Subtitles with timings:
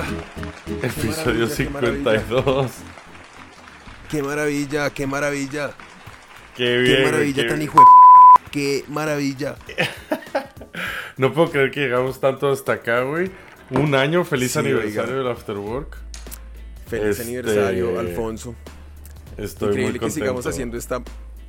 [0.00, 0.86] Maravilla.
[0.86, 2.70] episodio Qué maravilla, 52.
[4.10, 5.70] Qué maravilla, qué maravilla.
[6.56, 6.96] Qué bien.
[6.96, 7.84] Qué maravilla qué tan hijo de
[8.44, 9.56] p- Qué maravilla.
[11.16, 13.30] No puedo creer que llegamos tanto hasta acá, güey.
[13.70, 15.22] Un año, feliz Sí, aniversario oiga.
[15.22, 15.96] del Afterwork.
[16.86, 18.54] Feliz Este- aniversario, Alfonso.
[19.38, 21.00] Estoy Increíble muy que sigamos haciendo esta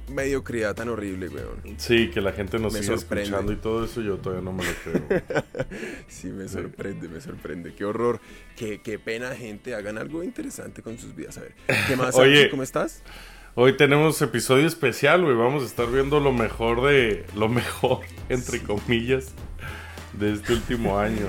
[0.10, 1.62] mediocridad tan horrible, weón.
[1.78, 3.24] Sí, que la gente nos Me siga sorprende.
[3.24, 5.22] escuchando y todo eso, yo todavía no me lo creo.
[6.08, 7.74] Sí, me sorprende, me sorprende.
[7.74, 8.20] Qué horror.
[8.56, 9.76] Qué, qué pena, gente.
[9.76, 11.38] Hagan algo interesante con sus vidas.
[11.38, 11.54] A ver,
[11.88, 12.16] ¿qué más?
[12.16, 12.50] Oye.
[12.50, 13.02] ¿Cómo estás?
[13.56, 15.36] Hoy tenemos episodio especial, güey.
[15.36, 17.26] Vamos a estar viendo lo mejor de.
[17.36, 19.34] Lo mejor, entre comillas,
[20.14, 21.28] de este último año.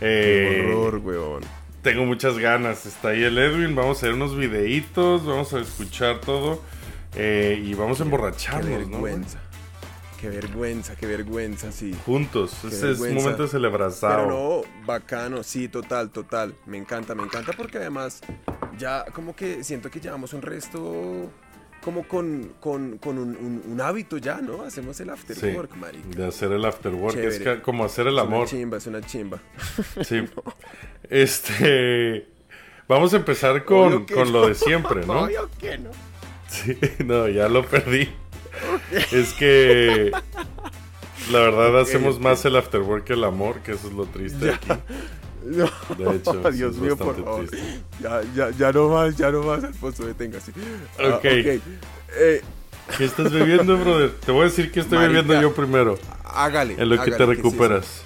[0.00, 1.42] Qué Eh, horror, weón.
[1.82, 2.86] Tengo muchas ganas.
[2.86, 3.74] Está ahí el Edwin.
[3.74, 5.26] Vamos a ver unos videitos.
[5.26, 6.62] Vamos a escuchar todo.
[7.14, 8.98] Eh, y vamos a Qué emborracharnos, ¿no?
[8.98, 9.12] güey?
[9.14, 9.38] vergüenza.
[10.20, 11.96] Qué vergüenza, qué vergüenza, sí.
[12.06, 12.56] Juntos.
[12.62, 14.12] Qué Ese es un momento de celebración.
[14.12, 16.54] Pero no, bacano, sí, total, total.
[16.66, 18.20] Me encanta, me encanta porque además
[18.78, 21.28] ya como que siento que llevamos un resto
[21.82, 24.62] como con, con, con un, un- un hábito ya, ¿no?
[24.62, 26.06] Hacemos el after Sí, work, marica.
[26.10, 27.16] de hacer el afterwork.
[27.16, 27.56] Es Chévere.
[27.58, 28.40] ca- como hacer el Es amor.
[28.42, 29.40] una chimba, es una chimba.
[30.04, 30.24] Sí.
[31.10, 32.28] Este.
[32.86, 34.40] Vamos a empezar con, con no.
[34.40, 35.22] lo de siempre, ¿no?
[35.22, 35.90] Obvio que no.
[36.52, 38.08] Sí, no, ya lo perdí.
[39.10, 40.10] Es que.
[41.30, 44.68] La verdad, hacemos más el afterwork que el amor, que eso es lo triste aquí.
[45.44, 45.64] No,
[45.98, 47.44] De hecho, Dios mío, por favor.
[47.46, 47.80] triste.
[48.00, 50.52] Ya, ya, ya no más, ya no más, Alfonso, deténgase.
[51.00, 51.24] Ah, Ok.
[51.24, 51.60] Eh,
[52.96, 54.12] ¿Qué estás bebiendo, brother?
[54.24, 55.22] Te voy a decir que estoy Marica.
[55.22, 55.98] bebiendo yo primero.
[56.24, 56.74] hágale.
[56.78, 58.04] En lo que te recuperas.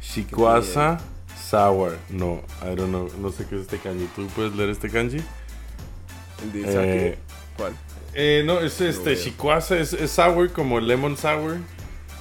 [0.00, 1.00] Shikuasa
[1.50, 1.96] Sour.
[2.10, 3.10] No, I don't know.
[3.20, 4.06] No sé qué es este kanji.
[4.14, 5.16] ¿Tú puedes leer este kanji?
[5.16, 6.64] ¿El?
[6.64, 7.18] Eh,
[7.56, 7.72] ¿Cuál?
[8.14, 9.18] Eh, no, es este, veo.
[9.18, 11.58] Shikuasa, es, es sour como lemon sour.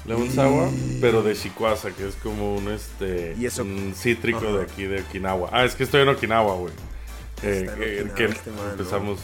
[0.06, 0.70] Lemon sour,
[1.02, 3.64] pero de Shikuasa, que es como un este ¿Y eso?
[3.64, 4.58] un cítrico Ajá.
[4.58, 5.50] de aquí de Okinawa.
[5.52, 6.74] Ah, es que estoy en Okinawa, güey.
[7.44, 9.20] Eh, en eh, Okinawa que este empezamos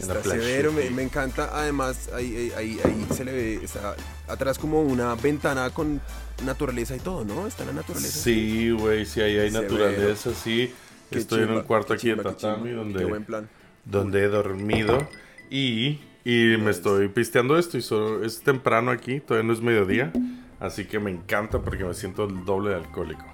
[0.00, 1.50] en la Está severo, me, encanta.
[1.52, 3.96] Además, ahí, ahí, ahí, ahí se le ve, está
[4.28, 6.00] atrás como una ventana con
[6.44, 7.46] naturaleza y todo, ¿no?
[7.46, 8.20] Está la naturaleza.
[8.20, 9.72] Sí, güey, sí, ahí hay Severo.
[9.72, 10.72] naturaleza, sí.
[11.10, 13.48] Qué Estoy en un cuarto aquí en chimba, qué tatami donde Qué buen plan.
[13.84, 15.08] Donde he dormido
[15.50, 20.12] y, y me estoy pisteando esto y solo- es temprano aquí, todavía no es mediodía,
[20.60, 23.24] así que me encanta porque me siento el doble de alcohólico.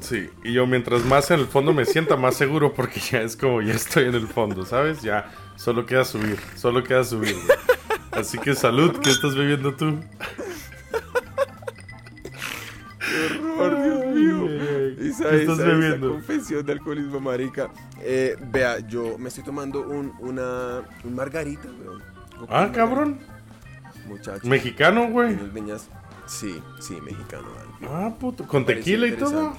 [0.00, 3.36] Sí, y yo mientras más en el fondo me sienta más seguro porque ya es
[3.36, 5.02] como ya estoy en el fondo, ¿sabes?
[5.02, 7.36] Ya solo queda subir, solo queda subir.
[8.10, 9.98] Así que salud, ¿qué estás bebiendo tú?
[15.20, 16.10] Esa, ¿Qué estás esa- esa bebiendo?
[16.10, 17.68] confesión de alcoholismo, marica.
[18.00, 22.02] Eh, vea, yo me estoy tomando un, una, un margarita, weón.
[22.48, 23.18] Ah, cabrón,
[24.06, 24.46] Muchacho.
[24.46, 25.36] mexicano, güey.
[26.26, 27.48] Sí, sí, mexicano.
[27.88, 29.56] Ah, puto, con tequila y todo.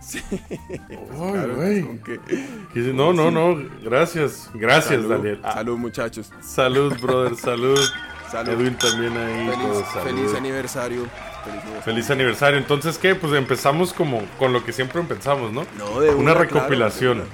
[0.00, 0.20] Sí.
[0.30, 0.88] Ay,
[1.32, 2.00] Claro, güey.
[2.02, 5.40] que- No, no, no, gracias, gracias, Salud, Daniel.
[5.42, 6.32] Ah, Salud, muchachos.
[6.40, 7.78] salud, brother, salud.
[8.32, 8.48] Salud.
[8.48, 9.46] Edwin también ahí.
[9.50, 9.62] Feliz,
[9.92, 11.02] todo, feliz aniversario.
[11.44, 11.82] Feliz aniversario.
[11.82, 12.58] Feliz aniversario.
[12.58, 13.14] Entonces, ¿qué?
[13.14, 15.66] Pues empezamos como con lo que siempre empezamos, ¿no?
[15.78, 17.18] No, de Una una, recopilación.
[17.18, 17.30] claro,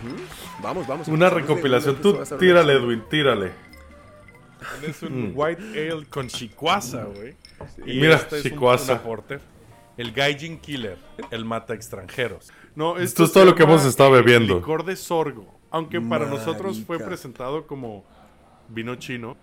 [0.00, 0.14] de una.
[0.14, 0.22] Ujú.
[0.62, 1.08] Vamos, vamos.
[1.08, 1.98] Una recopilación.
[2.04, 2.72] una, Tú tírale.
[2.74, 3.52] Edwin, tírale.
[4.86, 7.34] Es un white ale con chicuasa, güey.
[7.86, 9.40] Y Mira, este es un-.
[9.96, 10.98] El Gaijin Killer,
[11.30, 12.50] el mata extranjeros.
[12.74, 14.56] No, Esto es se todo lo que hemos estado bebiendo.
[14.56, 15.60] Licor de sorgo.
[15.70, 18.04] Aunque para nosotros fue presentado como
[18.68, 19.36] vino chino.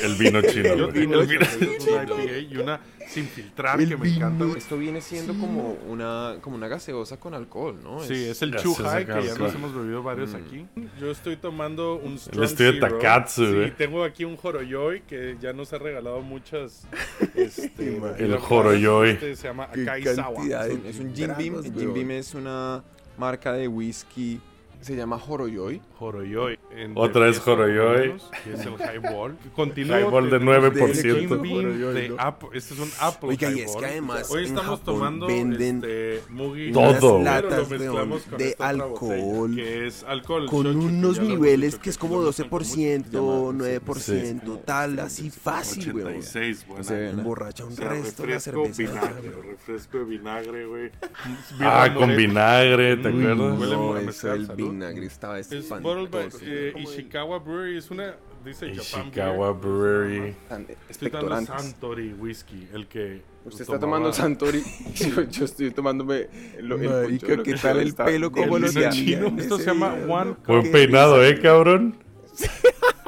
[0.00, 0.74] El vino chino.
[0.76, 4.44] Yo vino el vino es una IPA y una sin filtrar que me encanta.
[4.56, 8.00] Esto viene siendo como una, como una gaseosa con alcohol, ¿no?
[8.00, 10.66] Sí, es el Gracias, Chuhai, que ya nos hemos bebido varios aquí.
[11.00, 12.98] Yo estoy tomando un Strong estudio de Zero.
[12.98, 13.76] Takatsu, Sí, güey.
[13.76, 16.86] tengo aquí un Horoyoi que ya nos ha regalado muchas.
[17.34, 19.10] Este, El Horoyoi.
[19.10, 20.34] Este se llama Qué Akai Sawa.
[20.34, 21.54] cantidad de Es un, es un Jim Beam.
[21.64, 21.72] El.
[21.74, 22.82] Jim Beam es una
[23.16, 24.40] marca de whisky.
[24.80, 25.82] Se llama Horoyoi.
[25.98, 26.56] Horoyoi.
[26.94, 28.14] Otra de vez Horoyoi.
[28.44, 29.36] Que es el highball.
[29.56, 29.98] Continúo.
[29.98, 31.18] Highball de tenemos 9%.
[31.18, 32.16] Jim Beam Horoyoi, de ¿no?
[32.18, 32.48] Apple.
[32.54, 36.22] Este es un Apple Oiga, y es que además Hoy estamos Japón tomando venden este,
[36.30, 36.70] Mugi.
[36.72, 37.24] Todo, güey.
[37.24, 39.54] latas, de esta otra botella, alcohol.
[39.56, 43.52] que es alcohol Con shochu, unos niveles que es como lo gustan con 12%, mucho.
[43.82, 46.08] 9%, tal, así fácil, weón.
[46.18, 46.84] 86, buena.
[46.84, 47.10] Se.
[47.10, 48.92] Emborracha un O sea, resto la refresco, cerveza.
[48.92, 50.90] vinagre, refresco de vinagre, güey.
[51.60, 53.58] Ah, con vinagre, ¿te Mm, acuerdas?
[53.58, 56.38] huele No, vinagre estaba Es espantoso.
[56.42, 57.78] eh, Ishikawa Brewery.
[57.78, 59.60] Es una, dice Japan Ishikawa Beer.
[59.60, 60.18] Brewery.
[60.88, 61.62] Estoy tomando expectorantes.
[61.62, 63.22] Santori Whisky, el que...
[63.44, 64.62] Usted está tomando Santori.
[64.94, 66.28] yo, yo estoy tomándome
[66.60, 69.34] lo, el Marica, poncho, ¿qué que tal el pelo como El lo chino.
[69.38, 70.34] Esto se llama One.
[70.46, 71.96] Buen peinado, ¿eh, cabrón?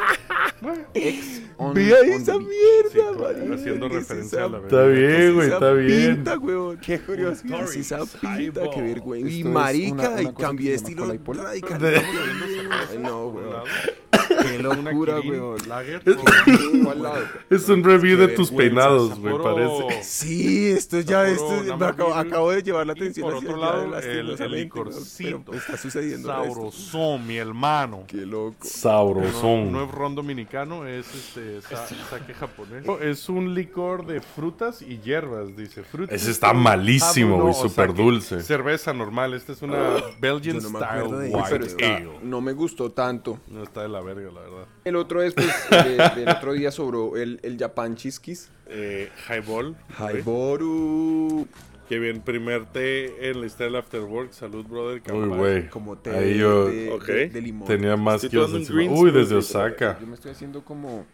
[0.95, 4.97] Ex on, Ve ahí esa mierda, Sí, haciendo ¿qué es referencia a la Está es
[4.97, 6.15] bien, esa está bien.
[6.17, 6.77] pinta, weón?
[6.79, 7.43] Qué curioso.
[7.47, 8.63] ¿Qué es esa pinta?
[8.75, 9.31] Qué vergüenza.
[9.31, 11.81] Y marica, y cambié de estilo radical.
[13.01, 13.65] No, lado,
[14.43, 15.21] Qué locura.
[17.51, 20.03] Es un review de tus peinados, güey, parece.
[20.05, 24.31] Sí, esto ya, esto, me acabo, de llevar la Y atención por otro lado, el,
[24.41, 25.53] el licorcito.
[25.53, 26.55] está sucediendo esto.
[26.55, 28.05] Sabrosón, mi hermano.
[28.07, 28.57] Qué loco.
[28.61, 29.73] No, Sabrosón.
[29.73, 32.85] no es ron dominicano, es este sa- saque japonés.
[33.01, 35.83] Es un licor de frutas y hierbas, dice.
[35.83, 36.15] Frutas.
[36.15, 38.43] Ese está malísimo, Ah, no, güey, o sea súper dulce.
[38.43, 43.39] Cerveza normal, esta es una Belgian no me Style White no me gustó tanto.
[43.49, 44.67] No está de la verga, la verdad.
[44.85, 48.51] El otro es, pues, de- del otro día sobró el, el Japan Chiskis.
[48.67, 49.77] Eh, highball.
[49.99, 51.47] Haiboru.
[51.89, 54.33] Que bien, primer té en la historia del Afterwork.
[54.33, 55.03] Salud, brother.
[55.13, 55.69] Uy, güey.
[55.71, 57.67] Como té Ahí yo de, de limón.
[57.67, 59.99] tenía más que Uy, desde smoothie, Osaka.
[60.01, 61.05] Yo me estoy haciendo como...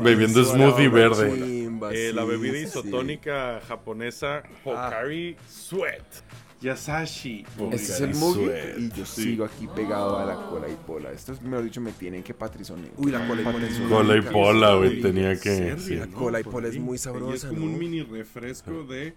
[0.00, 1.32] Bebiendo smoothie verde.
[1.34, 2.64] chimba, Eh, la bebida sí.
[2.64, 6.04] isotónica japonesa Hokari Sweat.
[6.60, 7.44] Yasashi.
[7.72, 9.22] Ese es el Mugi y yo Sí.
[9.22, 11.12] sigo aquí pegado a la cola y pola.
[11.12, 12.90] Estos, mejor dicho, me tienen que patrizonear.
[12.96, 15.54] Uy, la cola y pola es Cola y pola, güey, tenía que...
[15.56, 15.94] Serbia, sí.
[15.96, 17.66] La cola y pola es muy Y es sabrosa, como ¿no?
[17.66, 19.14] un mini refresco de.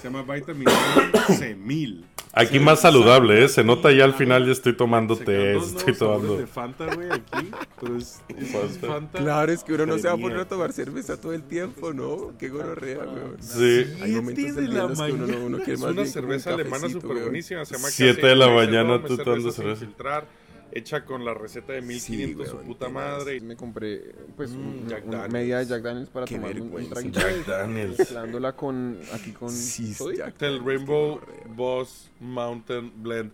[0.00, 2.04] Se llama Vitamin C1000.
[2.32, 3.44] Aquí Sí, más saludable.
[3.44, 3.48] ¿eh?
[3.48, 6.36] Se nota ya al Sí, final ya estoy tomando té, estoy tomando...
[6.36, 7.50] de Fanta, güey, aquí.
[7.80, 8.86] Pero es, es Fanta.
[8.86, 9.18] Fanta.
[9.18, 11.92] Claro, es que uno no se va a poner a tomar cerveza todo el tiempo,
[11.92, 12.32] ¿no?
[12.38, 13.36] Qué gororrea, weón.
[13.40, 13.84] Sí.
[14.00, 16.26] Hay momentos día en los que uno, no- uno quiere Es más una bien como
[16.26, 17.64] un cerveza alemana súper buenísima.
[17.64, 19.80] Se llama Siete de la mañana tú es tomando cerveza.
[19.80, 20.24] filtrar,
[20.72, 23.40] hecha con la receta de 1500, su weón, puta madre.
[23.40, 24.00] Me compré,
[24.36, 25.32] pues, Mm, un- Jack una Daniels.
[25.32, 27.20] media de Jack Daniels para Qué tomar un, traguito.
[27.20, 27.98] Jack Daniels.
[27.98, 29.50] Mezclándola con, aquí con...
[29.50, 29.94] Sí.
[30.16, 31.20] Jack El Rainbow.
[31.54, 33.32] Boss Mountain Blend.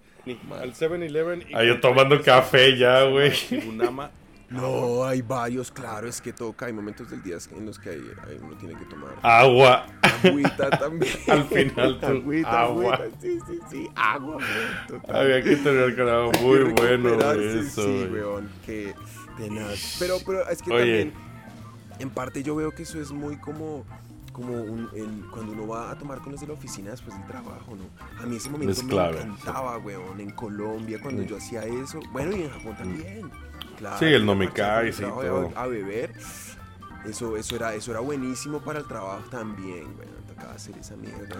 [0.50, 1.44] Al 7-Eleven.
[1.48, 3.32] y Ah, yo tomando café ya, güey.
[4.48, 6.66] No, hay varios, claro, es que toca.
[6.66, 9.86] Hay momentos del día en los que hay, hay- uno tiene que tomar Agua.
[10.02, 11.12] agüita también.
[11.26, 12.94] Al final tú, agüita, agua.
[12.94, 13.20] agüita.
[13.20, 14.38] Sí, sí, sí, agua,
[14.86, 15.16] total.
[15.16, 16.32] Había que tener con agua.
[16.42, 18.94] Muy bueno, eso, Sí, weón, que
[19.36, 19.96] tenaz.
[19.98, 20.78] Pero, pero es que Oye.
[20.78, 21.12] también,
[21.98, 23.84] en parte yo veo que eso es muy como,
[24.32, 27.26] como un, el- cuando uno va a tomar con los de la oficina después del
[27.26, 28.22] trabajo, ¿no?
[28.22, 31.26] A mí ese momento Es me clave, encantaba, weón, en Colombia cuando Mm.
[31.26, 31.98] yo hacía eso.
[32.12, 33.30] Bueno, y en Japón también.
[33.76, 34.94] Claro, Sí, el no el
[35.28, 35.52] trabajo todo.
[35.56, 36.12] A, a beber.
[37.06, 40.16] Eso, eso, era, eso era buenísimo para el trabajo también, weón.
[40.26, 41.36] Tocaba hacer esa mierda.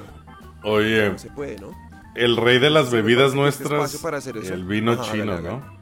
[0.63, 1.71] Oye, No se puede, ¿no?
[2.15, 4.55] el rey de las Sí, bebidas este nuestras, espacio para hacer eso.
[4.55, 5.55] el vino Ajá, chino, hágale, ¿no?
[5.57, 5.77] hágale.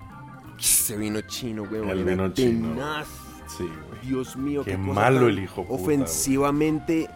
[0.59, 1.91] Ese vino chino, weón.
[1.91, 2.75] El vino chino.
[2.75, 3.07] tenaz.
[3.57, 4.01] Sí, güey.
[4.03, 7.09] Dios mío, Qué qué, cosa malo el hijo puta, Ofensivamente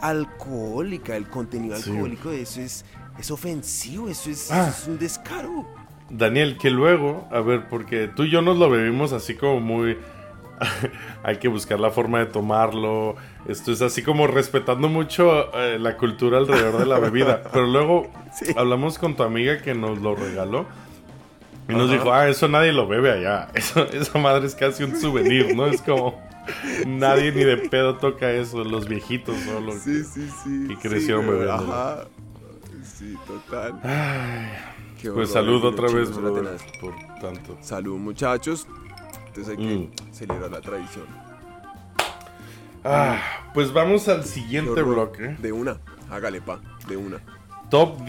[0.00, 1.16] alcohólica.
[1.16, 1.90] El contenido Sí.
[1.90, 2.84] alcohólico de eso es,
[3.18, 4.08] es ofensivo.
[4.08, 4.68] Eso es, Ah.
[4.68, 5.66] eso es un descaro.
[6.12, 9.96] Daniel, que luego, a ver, porque tú y yo nos lo bebimos así como muy...
[11.24, 13.16] Hay que buscar la forma de tomarlo.
[13.48, 17.42] Esto es así como respetando mucho eh, la cultura alrededor de la bebida.
[17.52, 18.52] Pero luego Sí.
[18.56, 20.66] hablamos con tu amiga que nos lo regaló.
[21.68, 23.48] Y nos dijo, ah, eso nadie lo bebe allá.
[23.54, 25.66] Eso, esa madre es casi un souvenir, ¿no?
[25.66, 26.20] Es como...
[26.86, 28.64] Nadie ni de pedo toca eso.
[28.64, 29.72] Los viejitos solo.
[29.72, 30.66] Sí, sí, sí.
[30.68, 31.48] Y crecieron sí.
[31.48, 32.04] Ajá.
[32.82, 33.78] Sí, total.
[33.84, 34.48] Ay,
[35.10, 37.56] Pues salud otra vez, brother, por tanto.
[37.60, 38.66] Salud, muchachos.
[39.28, 40.12] Entonces hay que Mm.
[40.12, 41.06] celebrar la tradición.
[42.84, 43.20] Ah,
[43.54, 45.36] pues vamos al siguiente bloque.
[45.38, 45.78] De una.
[46.10, 46.60] Hágale, pa.
[46.88, 47.18] De una.
[47.70, 48.00] Top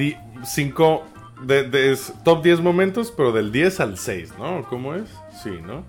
[0.44, 1.04] 5
[1.44, 4.64] de, de- top 10 momentos, pero del 10 al 6, ¿no?
[4.68, 5.10] ¿Cómo es?
[5.44, 5.84] Sí, ¿no?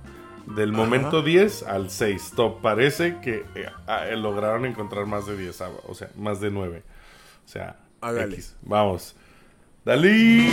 [0.55, 0.79] Del Ajá.
[0.79, 2.33] momento 10 al 6.
[2.37, 2.61] Top.
[2.61, 6.83] Parece que eh, eh, lograron encontrar más de 10, ah, o sea, más de 9.
[7.45, 8.35] O sea, Hágale.
[8.35, 8.55] X.
[8.63, 9.17] Vamos.
[9.85, 10.49] Dalí.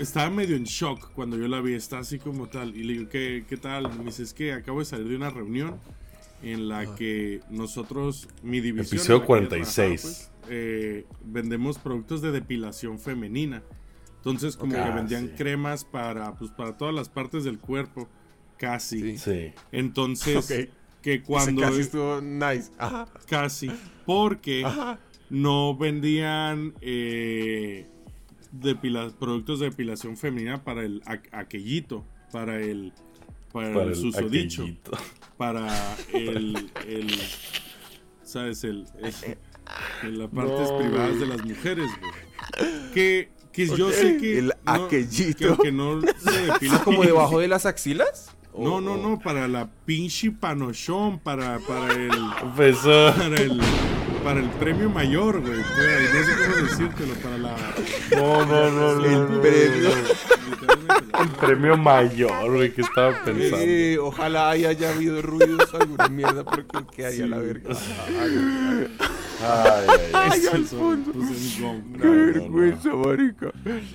[0.00, 2.76] Estaba medio en shock cuando yo la vi, está así como tal.
[2.76, 3.96] Y le digo, ¿qué, qué tal?
[3.98, 5.78] Me dice, es que acabo de salir de una reunión
[6.42, 8.98] en la que nosotros, mi división...
[8.98, 9.74] Episodio en la que yo 46.
[9.74, 13.62] trabajaba, pues, eh, vendemos productos de depilación femenina.
[14.18, 15.32] Entonces, como que Ah, vendían sí.
[15.36, 18.08] cremas para, pues, para todas las partes del cuerpo,
[18.58, 19.18] casi.
[19.18, 19.52] Sí.
[19.72, 20.70] Entonces, Ok.
[21.06, 21.62] Que Cuando...
[21.62, 22.72] casi estuvo nice.
[22.78, 23.06] Ajá.
[23.28, 23.70] Casi.
[24.04, 24.98] Porque Ajá.
[25.30, 27.86] no vendían eh,
[28.52, 32.92] depila- productos de depilación femenina para el aquellito, para el,
[33.52, 34.90] para Para el el susodicho, aquellito.
[35.36, 37.08] para el, el
[38.24, 38.64] ¿sabes?
[38.64, 39.38] El, el-
[40.02, 42.92] en las partes No, privadas de las mujeres, güey.
[42.92, 44.38] Que, que yo sé que...
[44.40, 45.38] El no- aquellito.
[45.38, 48.32] Que aunque no se depila ¿Como debajo de las axilas?
[48.58, 53.60] No, no, no, para la pinche panochón, para, para el para el,
[54.24, 55.60] para el premio mayor, güey.
[55.60, 57.56] Pues, no sé cómo decírtelo, para la,
[58.16, 59.04] No, no, no, no.
[59.04, 59.88] El no, premio.
[59.90, 61.22] no.
[61.22, 63.56] El premio mayor, güey, que estaba pensando.
[63.60, 67.70] Eh, ojalá haya, haya habido ruidos o alguna mierda porque que haya la verga.
[67.70, 68.86] Ay, ay,
[69.40, 69.88] ay.
[70.14, 71.12] Ay, Eso, Alfonso.
[72.00, 73.52] Qué vergüenza, marica.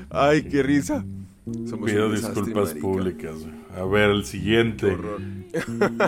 [0.09, 1.03] Ay, qué risa.
[1.69, 2.81] Somos Pido disculpas marica.
[2.81, 3.35] públicas.
[3.39, 3.60] güey.
[3.77, 4.87] A ver, el siguiente.
[4.87, 5.31] Qué.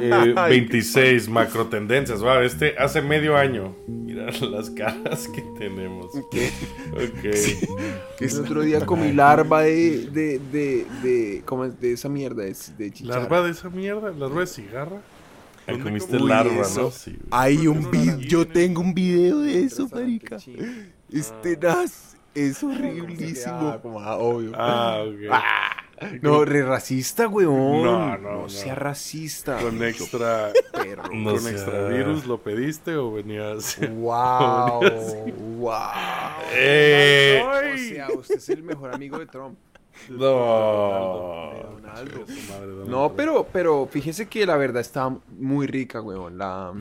[0.01, 2.21] Eh, 26, macro tendencias.
[2.21, 3.75] Wow, este hace medio año.
[3.87, 6.07] Mira las caras que tenemos.
[6.31, 6.49] ¿Qué?
[6.93, 7.69] Ok.
[8.17, 11.79] Que el otro día comí larva de, de, de, de, ¿cómo es?
[11.81, 13.21] de esa mierda, de, de chicharra.
[13.21, 14.11] ¿Larva de esa mierda?
[14.11, 15.01] ¿Larva de cigarra?
[15.65, 16.81] Ahí ¿Dónde comiste Uy, larva, eso.
[16.83, 16.91] ¿no?
[16.91, 17.17] Sí.
[17.31, 20.37] Hay un no video, yo tengo un video de eso, marica.
[21.11, 23.79] Es tenaz, es horriblísimo.
[23.99, 24.51] Ah, obvio.
[24.55, 25.82] Ah, ok.
[26.21, 27.83] No, re racista, weón.
[27.83, 28.49] No, no, no.
[28.49, 29.57] sea racista.
[29.59, 31.03] Con extra, Perro.
[31.13, 31.51] no ¿Con sé.
[31.51, 33.77] extra virus lo pediste o venías?
[33.93, 34.81] Wow,
[35.59, 35.79] wow.
[36.53, 37.41] ¡Eh!
[37.43, 39.57] O sea, usted es el mejor amigo de Trump.
[40.09, 41.51] No.
[42.87, 46.37] No, pero, pero fíjese que la verdad está muy rica, weón.
[46.37, 46.73] La.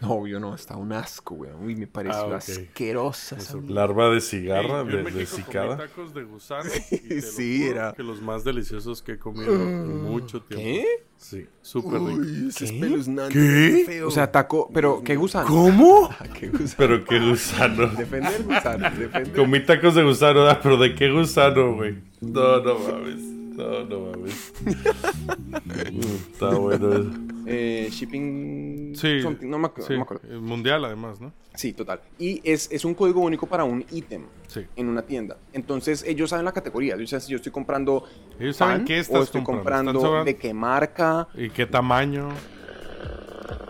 [0.00, 1.64] No, obvio no, está un asco, weón.
[1.64, 2.34] Uy, me pareció Ah, ok.
[2.34, 3.56] asquerosa esa.
[3.66, 5.76] Larva de cigarra, Ey, yo de, en de México comí cicada.
[5.76, 7.92] tacos de gusano y te lo Sí, juro era.
[7.94, 10.62] que los más deliciosos que he comido en mucho tiempo.
[10.64, 10.86] ¿Qué?
[11.16, 12.20] Sí, súper rico.
[12.20, 13.32] Uy, ese espeluznante.
[13.34, 13.82] ¿Qué?
[13.86, 14.06] feo.
[14.06, 15.48] O sea, taco, pero ¿qué gusano?
[15.48, 16.08] ¿Cómo?
[16.20, 16.74] Ah, ¿Qué gusano?
[16.76, 17.86] Pero qué gusano.
[17.88, 19.32] Defende el gusano, defende.
[19.32, 21.96] Comí tacos de gusano, ah, pero ¿de qué gusano, güey?
[22.20, 23.20] No, no mames.
[23.58, 24.52] No, no mames.
[26.32, 27.10] Está bueno eso.
[27.46, 28.94] Eh, shipping.
[28.94, 30.28] Sí, something, no, me, sí, no me acuerdo.
[30.32, 31.32] eh, mundial además, ¿no?
[31.54, 32.00] Sí, total.
[32.18, 34.60] Y es, es un código único para un ítem Sí.
[34.76, 35.38] en una tienda.
[35.52, 36.94] Entonces ellos saben la categoría.
[36.94, 38.04] Ellos saben si yo estoy comprando
[38.38, 39.92] Ellos saben qué o estás estoy comprando.
[39.92, 41.26] comprando, de qué marca.
[41.34, 42.28] ¿Y qué tamaño?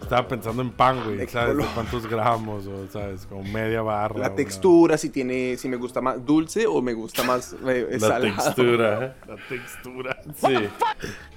[0.08, 1.28] Estaba pensando en pan, güey.
[1.28, 1.58] ¿Sabes?
[1.58, 2.66] De cuántos gramos?
[2.66, 3.26] O, ¿sabes?
[3.26, 4.18] Como media barra.
[4.18, 7.86] La una- textura, si tiene, si me gusta más dulce o me gusta más eh,
[7.92, 8.22] La salado.
[8.24, 9.16] textura.
[9.26, 10.20] La textura.
[10.34, 10.54] Sí.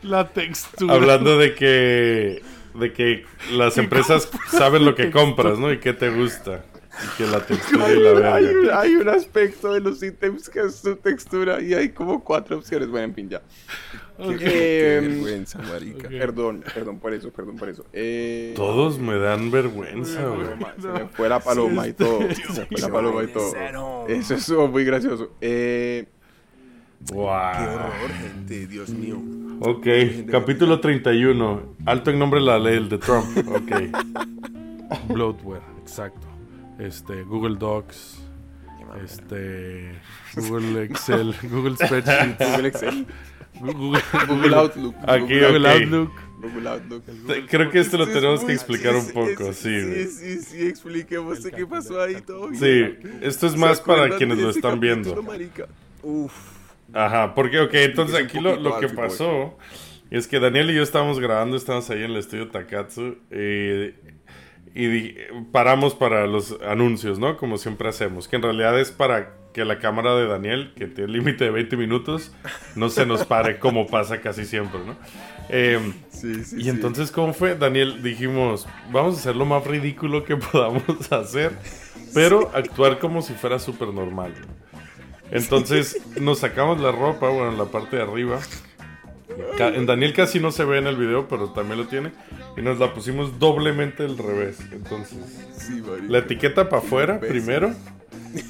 [0.04, 0.94] La textura.
[0.94, 2.42] Hablando de que
[2.74, 5.70] de que las empresas saben lo que compras, ¿no?
[5.74, 6.64] Y qué te gusta.
[7.04, 10.60] Y que la textura y la hay, un, hay un aspecto de los ítems que
[10.62, 12.90] es su textura y hay como cuatro opciones.
[12.90, 13.42] Bueno, en fin, ya.
[14.18, 14.38] Ok.
[14.38, 16.08] Qué vergüenza, marica.
[16.10, 17.86] Perdón, perdón por eso, perdón por eso.
[17.94, 20.48] Eh, Todos me dan vergüenza, güey.
[20.80, 22.20] Se me fue la paloma y todo.
[22.54, 24.08] Se me fue la paloma y todo.
[24.08, 25.32] Eso estuvo muy gracioso.
[25.42, 26.06] Eh,
[27.08, 27.26] Qué Wow.
[27.26, 29.18] horror, gente, Dios mío.
[29.60, 29.88] Ok,
[30.30, 31.74] capítulo 31.
[31.88, 33.26] Alto en nombre de la ley, el de Trump.
[33.48, 33.72] Ok.
[35.10, 36.28] Bloatware, exacto.
[36.82, 38.18] Este, Google Docs.
[39.04, 39.94] Este,
[40.36, 43.06] Google Excel, Google Spreadsheet, Google Excel,
[43.62, 44.96] Google, Google Outlook.
[45.08, 45.66] Aquí, Google ok.
[45.82, 46.12] Outlook.
[46.42, 47.04] Google Outlook.
[47.48, 49.80] Creo que esto lo es tenemos que explicar un poco, es- sí.
[49.80, 52.50] Sí, sí, sí, expliquemos qué pasó ahí todo.
[52.54, 52.84] Sí,
[53.22, 55.24] esto es ¿Se más para quienes lo están capítulo, viendo.
[55.24, 55.68] marica?
[56.04, 56.34] Uf.
[56.92, 59.58] Ajá, porque, ok, entonces aquí lo, lo que pasó
[60.10, 63.96] es que Daniel y yo estábamos grabando, estábamos ahí en el estudio Takatsu eh,
[64.74, 65.16] y
[65.52, 67.38] paramos para los anuncios, ¿no?
[67.38, 71.12] Como siempre hacemos, que en realidad es para que la cámara de Daniel, que tiene
[71.12, 72.32] límite de 20 minutos,
[72.76, 74.96] no se nos pare como pasa casi siempre, ¿no?
[75.50, 76.70] Eh, Sí, sí, y sí.
[76.70, 77.56] entonces, ¿cómo fue?
[77.56, 81.58] Daniel, dijimos, vamos a hacer lo más ridículo que podamos hacer,
[82.14, 84.34] pero actuar como si fuera súper normal.
[85.32, 88.40] Entonces, nos sacamos la ropa, bueno, en la parte de arriba.
[89.60, 92.12] En Daniel casi no se ve en el video, pero también lo tiene.
[92.58, 94.60] Y nos la pusimos doblemente al revés.
[94.72, 95.20] Entonces,
[95.58, 97.74] Sí, la etiqueta para afuera primero.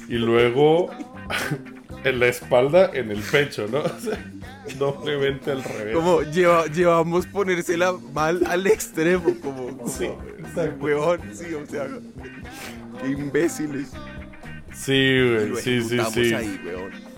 [0.08, 0.90] Y luego
[2.04, 3.80] en la espalda, en el pecho, ¿no?
[3.82, 5.94] O sea, doblemente al revés.
[5.94, 10.08] Como lleva, llevamos ponérsela mal al extremo, como, Sí,
[10.80, 11.88] huevón, sí, o sea,
[13.00, 13.88] qué imbéciles.
[14.72, 16.34] Sí, güey, sí, sí, sí.
[16.34, 17.11] ahí, weón.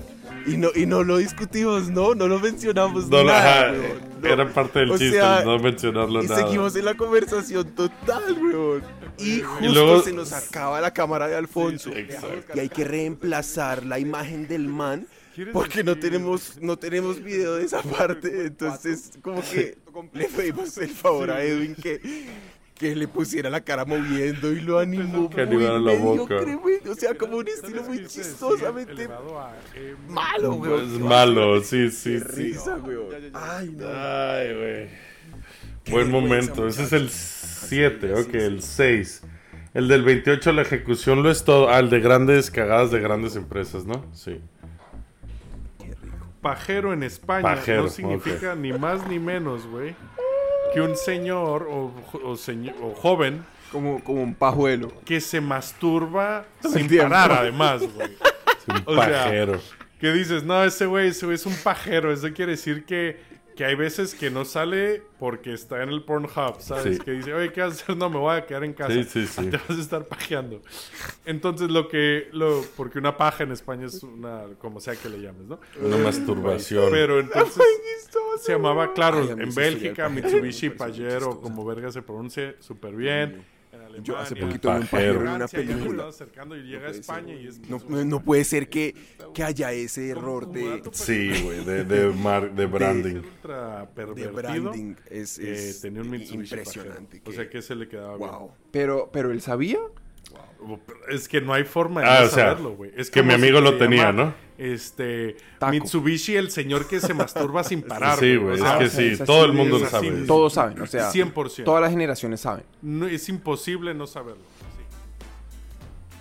[0.47, 3.73] Y no, y no lo discutimos, no, no lo mencionamos No, nada, ajá.
[4.21, 4.29] No.
[4.29, 6.41] Era parte del O chiste, sea, no mencionarlo Y nada.
[6.45, 8.83] seguimos en la conversación total, weón.
[9.19, 11.91] Y justo luego- se nos acaba la cámara de Alfonso.
[11.95, 12.53] Exacto.
[12.55, 15.07] Y hay que reemplazar la imagen del man
[15.53, 18.47] porque no tenemos, no tenemos video de esa parte.
[18.47, 19.77] Entonces, como que
[20.13, 22.01] le pedimos el favor a Edwin que,
[22.79, 26.35] que le pusiera la cara moviendo y lo animó Que muy la boca.
[26.35, 26.77] mediocre, güey.
[26.89, 29.05] O sea, como un estilo muy chistosamente
[29.75, 31.03] eh, malo, Es weón.
[31.03, 32.43] malo, sí, sí, Qué sí.
[32.43, 33.07] risa, weón.
[33.33, 33.87] Ay, no.
[33.89, 34.89] Ay, güey.
[35.91, 36.67] Buen momento.
[36.67, 39.23] Ese es el 7, ok, el 6.
[39.75, 41.69] El del 28, la ejecución lo es todo.
[41.69, 44.05] Ah, el de grandes cagadas de grandes empresas, ¿no?
[44.15, 44.41] Sí.
[46.41, 49.95] Pajero en España Pajero, no significa ni más ni menos, güey,
[50.75, 51.93] que un señor o,
[52.25, 54.93] o señor- o joven Como, como un pajuelo.
[55.05, 57.11] que se masturba sin tiempo.
[57.11, 58.09] parar, además, güey.
[58.67, 59.31] Un O sea.
[60.01, 60.43] ¿Qué dices?
[60.43, 62.13] No, ese güey, ese güey es un pajero.
[62.13, 63.19] Eso quiere decir que,
[63.57, 66.97] que hay veces que no sale porque está en el Pornhub, ¿sabes?
[66.97, 67.05] Sí.
[67.05, 67.97] Que dice, oye, ¿qué vas a hacer?
[67.97, 68.93] No, me voy a quedar en casa.
[68.93, 69.47] Sí, sí, sí.
[69.51, 70.61] Te vas a estar pajeando.
[71.25, 72.29] Entonces, lo que...
[72.33, 74.45] Lo, porque una paja en España es una...
[74.59, 75.61] Como sea que le llames, ¿no?
[75.81, 76.91] Una masturbación.
[76.91, 77.63] Pero entonces...
[78.41, 83.45] Se llamaba, claro, Ay, en Bélgica, Mitsubishi Pajero, como verga se pronuncia súper bien.
[83.75, 85.21] En Alemania, Yo hace poquito vi un pajero.
[85.23, 86.09] en una película.
[86.09, 87.59] acercando y llega a España y es...
[87.69, 88.95] No, no- no puede ser que,
[89.35, 93.23] que haya ese error de, Sí, güey, de, de, mar- de branding.
[94.15, 94.95] de branding.
[95.11, 97.23] Es, eh, es tenía un Mitsubishi impresionante.
[97.25, 98.31] O sea que se le quedaba bien.
[98.31, 98.51] wow.
[98.71, 99.79] Pero, pero él sabía.
[101.09, 102.93] Es que no hay forma de Ah, no o saberlo, güey.
[102.97, 104.35] Es que mi amigo si lo te tenía, llama, ¿no?
[104.57, 105.37] Este.
[105.59, 105.73] Taco.
[105.73, 108.19] Mitsubishi, el señor que se masturba sin parar.
[108.19, 110.11] Sí, güey, es que sí, es así todo el mundo lo así sabe.
[110.13, 111.65] de- Todos saben, o sea, 100%.
[111.65, 112.65] todas las generaciones saben.
[112.83, 114.43] no- es imposible no saberlo.
[114.43, 114.65] Sí.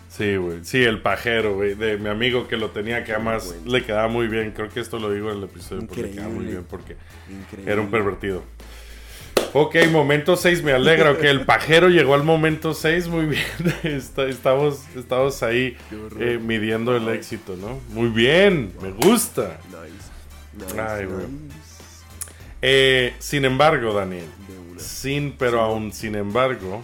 [0.10, 0.64] Sí, güey.
[0.64, 1.74] Sí, el pajero, güey.
[1.74, 4.52] De mi amigo que lo tenía, que además le quedaba muy bien.
[4.52, 6.98] Creo que esto lo digo en el episodio, porque le quedaba muy bien porque
[7.32, 7.72] Increíble.
[7.72, 8.44] era un pervertido.
[9.56, 11.16] Ok, momento 6, me alegra.
[11.18, 13.44] que el pajero llegó al momento 6, muy bien.
[13.84, 15.78] Está- estamos, estamos ahí
[16.20, 17.80] eh, midiendo el éxito, ¿no?
[17.90, 19.60] Muy bien, me gusta.
[20.80, 21.26] Ay, güey.
[22.62, 24.26] Eh, sin embargo, Daniel,
[24.78, 26.82] sin, pero aún sin embargo,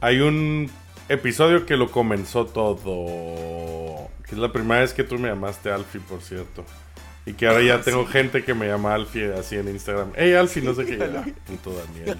[0.00, 0.70] hay un
[1.08, 4.08] episodio que lo comenzó todo.
[4.28, 6.64] Que es la primera vez que tú me llamaste Alfie, por cierto.
[7.26, 10.12] Y que ahora ya Ah, tengo gente que me llama Alfie así en Instagram.
[10.16, 10.98] Hey Alfie, no sé qué.
[11.02, 12.18] Ah, puto Daniel.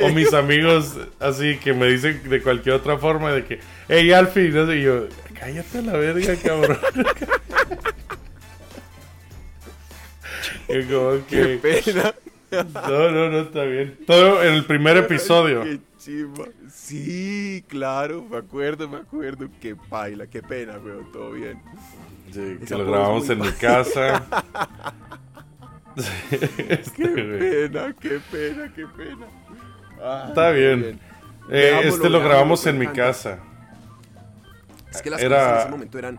[0.00, 4.50] O mis amigos así que me dicen de cualquier otra forma de que, hey Alfie,
[4.50, 5.06] no sé, y yo,
[5.38, 6.78] cállate a la verga, cabrón.
[10.68, 12.14] Y como que, Pena.
[12.88, 13.98] no, no, no, está bien.
[14.06, 15.62] Todo en el primer episodio.
[16.04, 16.44] Chimba.
[16.70, 19.48] Sí, claro, me acuerdo, me acuerdo.
[19.60, 21.10] Qué paila, qué pena, weón.
[21.12, 21.62] Todo bien.
[22.30, 24.24] Sí, que lo grabamos en mi casa.
[25.96, 26.10] Sí,
[26.68, 27.38] este, Qué güey.
[27.38, 29.26] pena, qué pena, qué pena.
[30.26, 30.98] Está bien.
[31.48, 33.38] Eh, este lo grabamos en mi casa.
[34.90, 36.18] Es que las Era- cosas en ese momento eran,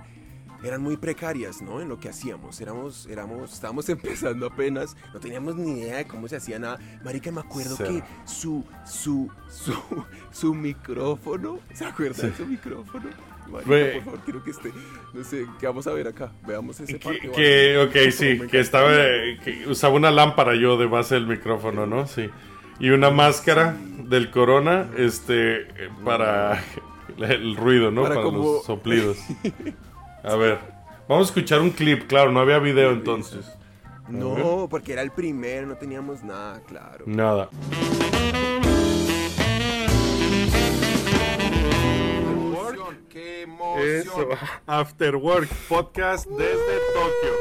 [0.68, 1.82] eran muy precarias, ¿no?
[1.82, 2.60] En lo que hacíamos.
[2.62, 4.96] Éramos, éramos, estábamos empezando apenas.
[5.14, 6.80] No teníamos ni idea de cómo se hacía nada.
[7.04, 9.74] Marica, me acuerdo que su, su, su,
[10.32, 11.60] su micrófono.
[11.74, 13.06] ¿Se acuerdan de su micrófono?
[13.48, 14.72] Marica, por favor, quiero que esté.
[15.14, 16.32] No sé, ¿qué vamos a ver acá?
[16.48, 17.30] Veamos ese parte.
[17.32, 18.92] Que, ok, sí, que estaba,
[19.44, 22.08] que usaba una lámpara yo de base del micrófono, ¿no?
[22.08, 22.30] Sí.
[22.80, 23.78] Y una máscara
[24.10, 25.68] del corona, este,
[26.04, 26.62] para
[27.20, 28.02] el ruido, ¿no?
[28.02, 29.18] Para Para, como- los soplidos.
[30.28, 30.58] A ver,
[31.08, 33.46] vamos a escuchar un clip, claro, no había video entonces.
[34.10, 37.06] No, porque era el primero, no teníamos nada, claro.
[37.08, 37.50] Nada.
[43.10, 44.28] ¡Qué Eso.
[44.66, 47.34] After Work, podcast desde Tokio.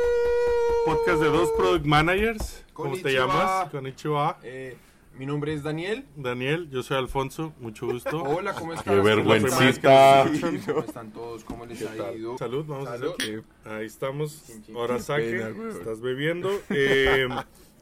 [0.85, 2.64] Podcast de dos product managers.
[2.75, 3.70] ¿Cómo te llamas?
[3.70, 4.37] Konnichiwa.
[4.42, 4.77] Eh,
[5.18, 6.05] mi nombre es Daniel.
[6.16, 8.22] Daniel, yo soy Alfonso, mucho gusto.
[8.24, 8.92] Hola, ¿cómo estás?
[8.94, 10.31] Qué vergüencita.
[10.66, 11.44] ¿Cómo están todos?
[11.44, 12.37] ¿Cómo les ha ido?
[12.38, 13.11] Salud, vamos Salud.
[13.11, 13.42] a hacer.
[13.64, 14.44] Ahí estamos.
[14.74, 15.37] Ahora saque.
[15.70, 16.50] Estás bebiendo.
[16.70, 17.29] Eh,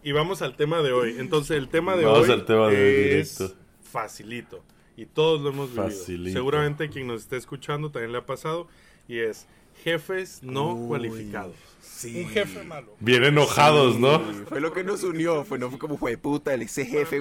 [0.02, 1.16] y vamos al tema de hoy.
[1.18, 3.56] Entonces, el tema de Vamos hoy al tema de hoy es directo.
[3.82, 4.64] facilito.
[4.96, 5.84] Y todos lo hemos vivido.
[5.84, 6.38] Facilito.
[6.38, 8.68] Seguramente quien nos esté escuchando también le ha pasado.
[9.08, 9.46] Y es
[9.82, 11.54] jefes no Uy, cualificados.
[11.80, 12.22] Sí.
[12.24, 12.96] Un jefe malo.
[12.98, 14.18] Bien enojados, ¿no?
[14.48, 17.20] Fue lo que nos unió, fue, no fue como fue puta, el ese jefe,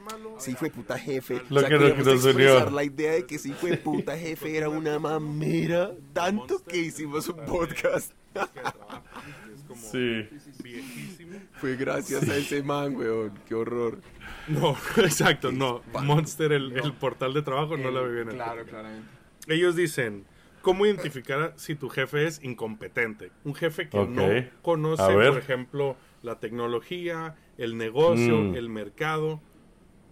[0.00, 0.36] malo.
[0.38, 1.42] Sí, fue puta jefe.
[1.50, 2.70] Lo que- nos expresar unió.
[2.70, 5.90] la idea de que sí fue puta jefe era una mamera.
[6.12, 8.12] Tanto que hicimos un podcast.
[8.34, 10.28] Es como Sí.
[10.62, 11.38] viejísimo.
[11.60, 13.32] Fue gracias a ese man, weón.
[13.48, 13.98] Qué horror.
[14.46, 15.82] No, exacto, no.
[16.02, 19.08] Monster, el, el portal de trabajo, no la viví en el Claro, claramente.
[19.48, 20.24] Ellos dicen,
[20.64, 23.30] ¿cómo identificar si tu jefe es incompetente?
[23.44, 24.26] Un jefe que no
[24.62, 28.56] conoce, por ejemplo, la tecnología, el negocio, Mm.
[28.56, 29.40] el mercado,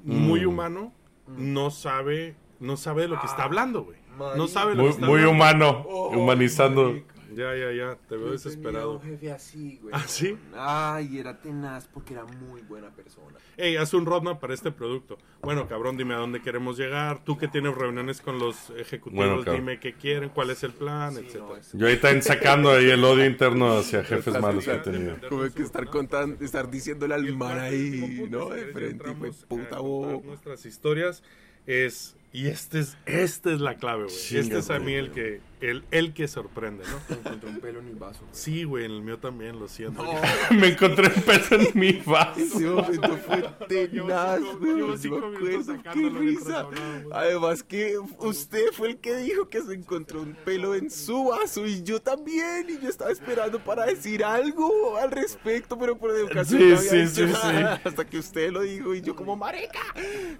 [0.04, 0.48] muy Mm.
[0.48, 0.92] humano,
[1.26, 3.98] no sabe, no sabe de lo que está hablando, güey.
[4.36, 5.30] No sabe lo Muy, que está muy hablando.
[5.34, 6.94] humano, Oh, humanizando.
[7.34, 8.98] Ya, ya, ya, te veo desesperado.
[8.98, 9.94] tenía un jefe así, güey.
[9.94, 10.36] ¿Ah, sí?
[10.54, 13.38] Ay, era tenaz porque era muy buena persona.
[13.56, 15.18] Hey, haz un roadmap para este producto.
[15.42, 17.24] Bueno, cabrón, dime a dónde queremos llegar.
[17.24, 21.14] Tú que tienes reuniones con los ejecutivos, Bueno, dime qué quieren, cuál es el plan,
[21.14, 21.44] Sí, etcétera.
[21.46, 24.78] no, es- Yo ahí están sacando ahí el odio interno hacia jefes malos que he
[24.78, 25.16] tenido.
[25.28, 28.50] Como que estar contando, estar diciéndole al del ahí, ¿no?
[28.50, 30.22] De frente, y fue entramos a puta bobo.
[30.24, 31.22] Nuestras historias
[31.66, 32.16] es.
[32.32, 34.14] Y este es, esta es la clave, güey.
[34.16, 34.94] Este es a mí güey.
[34.96, 37.16] el que, el, el que sorprende, ¿no?
[37.16, 38.20] Encontré un pelo en el vaso.
[38.32, 40.04] Sí, güey, en el mío también, lo siento.
[40.50, 42.40] Me encontré un peso en mi vaso.
[42.40, 46.66] Ese momento fue tenaz, Llevo cinco- me minutos qué risa.
[47.12, 51.66] Además que usted fue el que dijo que se encontró un pelo en su vaso
[51.66, 56.60] y yo también, y yo estaba esperando para decir algo al respecto, pero por educación
[56.60, 59.36] Sí, no había sí, dicho sí, nada, hasta que usted lo dijo y yo como
[59.36, 59.80] marica,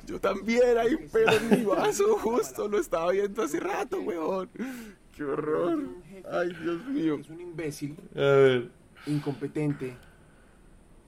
[0.06, 4.50] yo también hay un pelo en mi vaso, justo lo estaba viendo hace rato, weón.
[5.16, 5.78] Qué horror.
[6.30, 7.18] Ay, Dios mío.
[7.20, 8.70] Es un imbécil, A ver.
[9.06, 9.96] incompetente,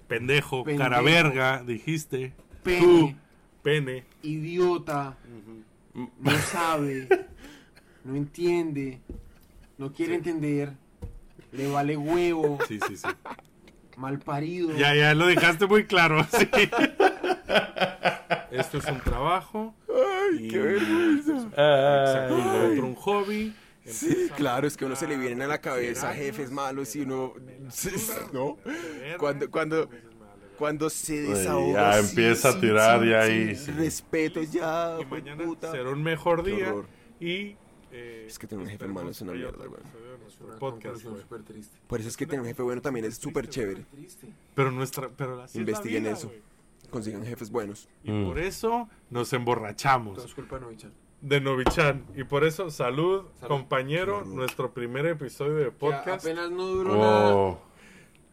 [0.09, 0.83] Pendejo, Pendejo.
[0.91, 2.33] cara verga, dijiste.
[2.63, 3.15] pene, Tú,
[3.63, 4.05] pene.
[4.23, 5.17] idiota,
[5.95, 7.09] no sabe,
[8.05, 9.01] no entiende,
[9.79, 10.73] no quiere entender,
[11.53, 13.09] le vale huevo, Sí, sí, sí.
[13.97, 14.77] mal parido.
[14.77, 16.23] Ya, ya lo dejaste muy claro.
[16.25, 16.49] Sí.
[18.51, 19.75] Esto es un trabajo.
[19.89, 21.33] Ay, qué vergüenza.
[21.49, 22.37] Exacto,
[22.73, 23.55] otro un hobby.
[23.87, 27.03] Sí, claro, es que a uno se le vienen a la cabeza jefes malos y
[27.03, 27.35] uno...
[28.33, 28.57] ¿No?
[29.19, 29.89] Cuando, cuando,
[30.59, 33.71] cuando se Güey, desahoga ya empieza a sin- tirar sin- ya ahí, sin sí.
[33.73, 35.71] respeto ya, Y mañana puta.
[35.73, 36.73] será un mejor día.
[37.21, 37.57] Y.
[37.93, 39.81] eh, Es que tener un jefe malo es una mierda, güey.
[40.59, 41.05] podcast,
[41.47, 41.77] triste.
[41.87, 43.85] Por eso es que tener un jefe bueno también es súper chévere.
[44.55, 45.09] Pero nuestra.
[45.11, 46.29] Pero así es la Investiguen vida, eso.
[46.29, 46.41] güey.
[46.91, 47.89] Consigan jefes buenos.
[48.05, 48.27] Y Mm.
[48.27, 50.93] por eso nos Todo emborrachamos es culpa de Novichan.
[51.25, 52.05] De Novichan.
[52.15, 53.49] Y por eso, salud, Salud.
[53.49, 54.21] compañero.
[54.21, 54.35] Salud.
[54.35, 56.25] Nuestro primer episodio de Que podcast.
[56.25, 57.35] apenas no duró nada.
[57.35, 57.61] Oh.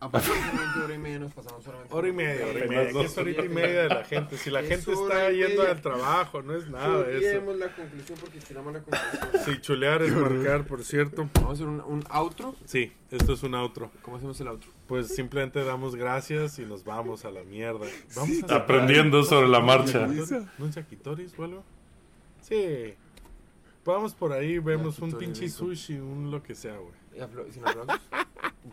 [0.03, 1.93] Aproximadamente hora y media nos pasamos solamente.
[1.93, 2.91] Hora y media, hora y media.
[2.91, 4.35] dos ¿Qué es horita y media de la gente?
[4.35, 7.53] Si la Es gente está yendo al trabajo, no es nada de eso.
[7.53, 9.29] La conclusión porque estiramos la conclusión.
[9.45, 11.29] Sí, chulear es marcar, por cierto.
[11.35, 12.55] Vamos a hacer un, un outro.
[12.65, 13.91] Sí, esto es un outro.
[14.01, 14.71] ¿Cómo hacemos el outro?
[14.87, 17.85] Pues simplemente damos gracias y nos vamos a la mierda.
[18.15, 20.07] Vamos a Aprendiendo sobre la marcha.
[20.07, 21.63] ¿No un yaquitoris o algo?
[22.41, 22.93] Sí.
[23.85, 25.57] Vamos por ahí, vemos un pinche rico.
[25.57, 26.93] sushi, un lo que sea, güey.
[27.15, 27.99] ¿Y apla- sin aplausos?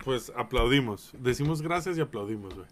[0.04, 1.12] Pues aplaudimos.
[1.18, 2.66] Decimos gracias y aplaudimos, güey.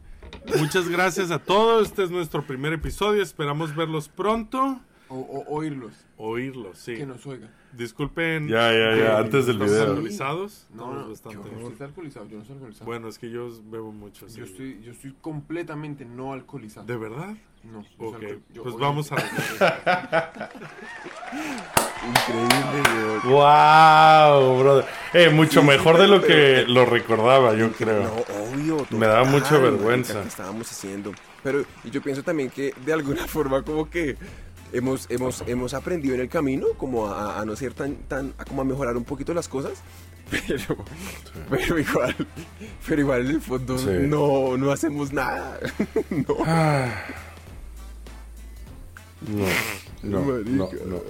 [0.59, 1.89] Muchas gracias a todos.
[1.89, 3.23] Este es nuestro primer episodio.
[3.23, 4.81] Esperamos verlos pronto.
[5.09, 5.93] O, o oírlos.
[6.19, 6.95] Oírlos, sí.
[6.97, 7.51] Que nos oigan.
[7.73, 8.49] Disculpen.
[8.49, 9.83] Ya, ya, ya, antes del video.
[9.85, 10.67] alcoholizados.
[10.75, 11.09] No, Estamos no.
[11.11, 11.51] bastante.
[11.51, 12.27] Yo, usted está alcoholizado.
[12.27, 12.87] Yo no estoy alcoholizado.
[12.87, 14.29] Bueno, es que yo bebo mucho.
[14.29, 14.39] sí.
[14.39, 16.87] yo, estoy, yo estoy completamente no alcoholizado.
[16.87, 17.37] ¿De verdad?
[17.72, 17.85] No.
[17.98, 19.16] Ok, yo pues vamos a...
[22.07, 23.20] Increíble.
[23.24, 24.85] Wow, brother.
[25.12, 28.02] Eh, mucho Sí, mejor sí, de lo pero- que lo recordaba, yo creo.
[28.02, 28.14] No,
[28.52, 28.87] obvio.
[28.90, 30.22] Me daba total, mucha vergüenza.
[30.22, 31.12] ¿Qué estábamos haciendo?
[31.42, 34.16] Pero y yo pienso también que de alguna forma como que
[34.72, 38.44] hemos, hemos, hemos aprendido en el camino como a, a no ser tan, tan, a
[38.44, 39.72] como a mejorar un poquito las cosas.
[40.29, 40.76] Pero,
[41.48, 42.16] pero igual,
[42.85, 43.87] pero igual en el fondo Sí.
[44.09, 45.57] no, no hacemos nada.
[46.11, 46.35] no.
[46.44, 46.88] Ah.
[50.02, 51.00] No, no, no, no.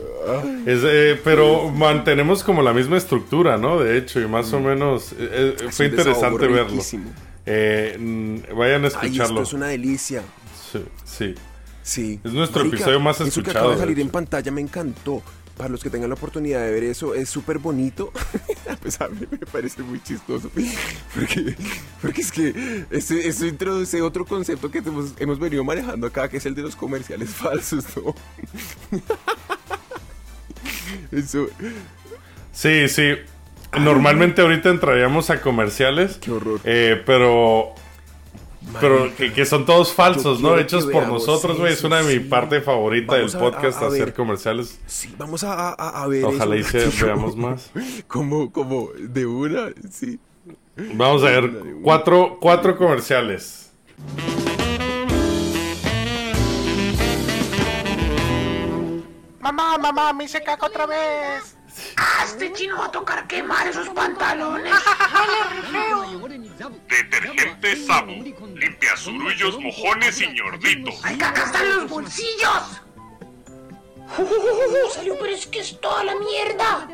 [0.66, 3.80] Es, eh, pero mantenemos como la misma estructura, ¿no?
[3.80, 6.82] De hecho, y más o menos eh, eh, fue interesante verlo.
[7.44, 9.42] Eh, mm, vayan a Ay, esto escucharlo.
[9.42, 10.22] es una delicia.
[10.72, 11.34] Sí, sí.
[11.82, 12.20] Sí.
[12.24, 15.22] Es nuestro episodio más Eso que escuchado, acaba de de salir en pantalla me encantó.
[15.56, 18.12] Para los que tengan la oportunidad de ver eso, es súper bonito.
[18.70, 20.50] a pesar de me parece muy chistoso.
[21.14, 21.56] Porque,
[22.02, 26.36] porque es que eso, eso introduce otro concepto que hemos, hemos venido manejando acá, que
[26.36, 28.14] es el de los comerciales falsos, ¿no?
[31.10, 31.48] eso,
[32.52, 33.12] Sí, sí.
[33.78, 36.16] Normalmente ahorita entraríamos a comerciales.
[36.20, 36.60] qué horror.
[36.64, 37.74] eh, pero
[38.81, 40.59] pero que, que son todos falsos, ¿no?
[40.59, 41.72] Hechos por nosotros, güey.
[41.72, 42.18] Es una de sí.
[42.20, 44.14] mi parte favorita Vamos del podcast, a- a hacer ver.
[44.14, 44.81] comerciales.
[44.87, 46.70] Sí, vamos a, a- a ver Ojalá y eso.
[46.70, 47.70] se- Como- veamos más.
[48.07, 50.18] Como, como de una, sí.
[50.94, 51.50] Vamos a ver
[51.83, 53.70] cuatro, cuatro comerciales.
[59.40, 61.55] Mamá, mamá, me hice caca otra vez.
[61.96, 64.72] Ah, este chino va a tocar quemar esos pantalones.
[66.88, 68.12] Detergente Sabo.
[68.12, 71.04] Limpia zurullos, mojones y ñorditos.
[71.04, 72.82] ¡Hay caca hasta en los bolsillos!
[74.18, 76.88] ¡Uh, salió, pero es que es toda la mierda.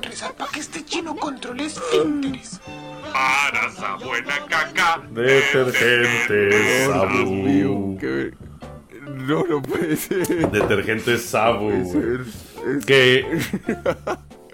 [0.00, 2.60] Rezar para que este chino controle esfínteres.
[3.12, 5.02] Para esa buena caca.
[5.10, 7.98] Detergente Sabu.
[9.02, 10.50] No, no puede ser.
[10.50, 12.51] Detergente Sabu, Puede ser.
[12.78, 13.26] Es- Que.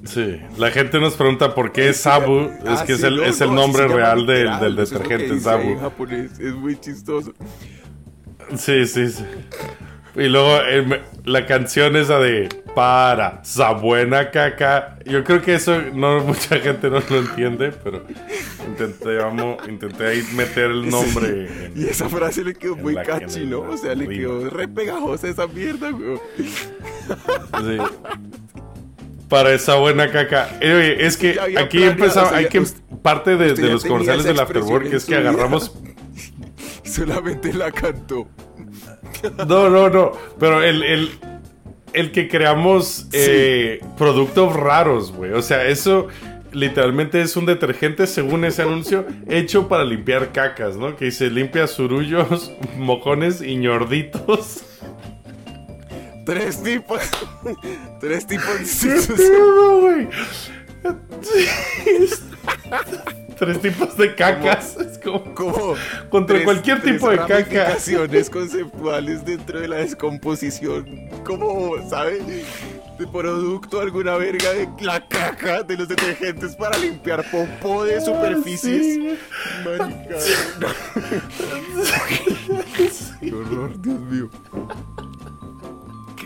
[0.04, 2.42] Sí, la gente nos pregunta por qué es Sabu.
[2.42, 4.78] Es Ah, que es sí, el, no, es el no, nombre real del, literal, del
[4.78, 5.80] es lo que detergente ahí en Sabu.
[5.80, 7.32] japonés, es muy chistoso.
[8.56, 9.24] Sí, sí, sí.
[10.18, 14.98] Y luego eh, la canción esa de Para, esa buena caca.
[15.04, 18.02] Yo creo que eso no mucha gente no lo entiende, pero
[18.66, 21.28] intenté, vamos, intenté ahí meter el nombre.
[21.66, 23.61] en- Y esa frase le quedó muy catchy, ¿no?
[23.61, 26.18] O sea, le quedó re pegajosa esa mierda, güey.
[27.61, 27.78] Sí.
[29.28, 30.57] para esa buena caca.
[30.61, 34.40] Eh, oye, es que aquí o sea, hay que usted- parte de, los comerciales del
[34.40, 35.33] Afterwork es que vida.
[36.92, 38.29] Solamente la cantó.
[39.46, 40.12] No, no, no.
[40.38, 41.11] Pero el, el,
[41.92, 45.33] el que creamos eh, productos raros, güey.
[45.33, 46.09] O sea, eso
[46.53, 50.96] literalmente es un detergente, según ese anuncio, hecho para limpiar cacas, ¿no?
[50.96, 54.64] Que dice limpia surullos, mojones y ñorditos.
[56.24, 57.01] Tres tipos.
[58.01, 59.07] Tres tipos ¿Qué distintos.
[59.16, 60.09] pedo, güey?
[63.38, 64.76] Tres tipos de cacas.
[64.76, 65.74] Es como Como
[66.11, 67.76] contra tres- cualquier tres tipo de caca.
[68.32, 71.08] conceptuales dentro de la descomposición.
[71.24, 72.18] Como, ¿sabe?
[72.98, 78.82] De producto, alguna verga de la caca de los detergentes para limpiar popó de superficies.
[78.94, 79.16] Sí.
[79.64, 80.16] Marica.
[83.20, 84.28] Qué horror, Dios mío.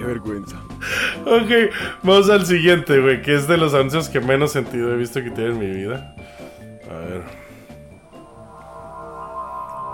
[0.01, 0.57] Qué vergüenza.
[1.25, 5.23] Ok, vamos al siguiente, güey, que es de los anuncios que menos sentido he visto
[5.23, 6.15] que tiene en mi vida.
[6.89, 7.23] A ver.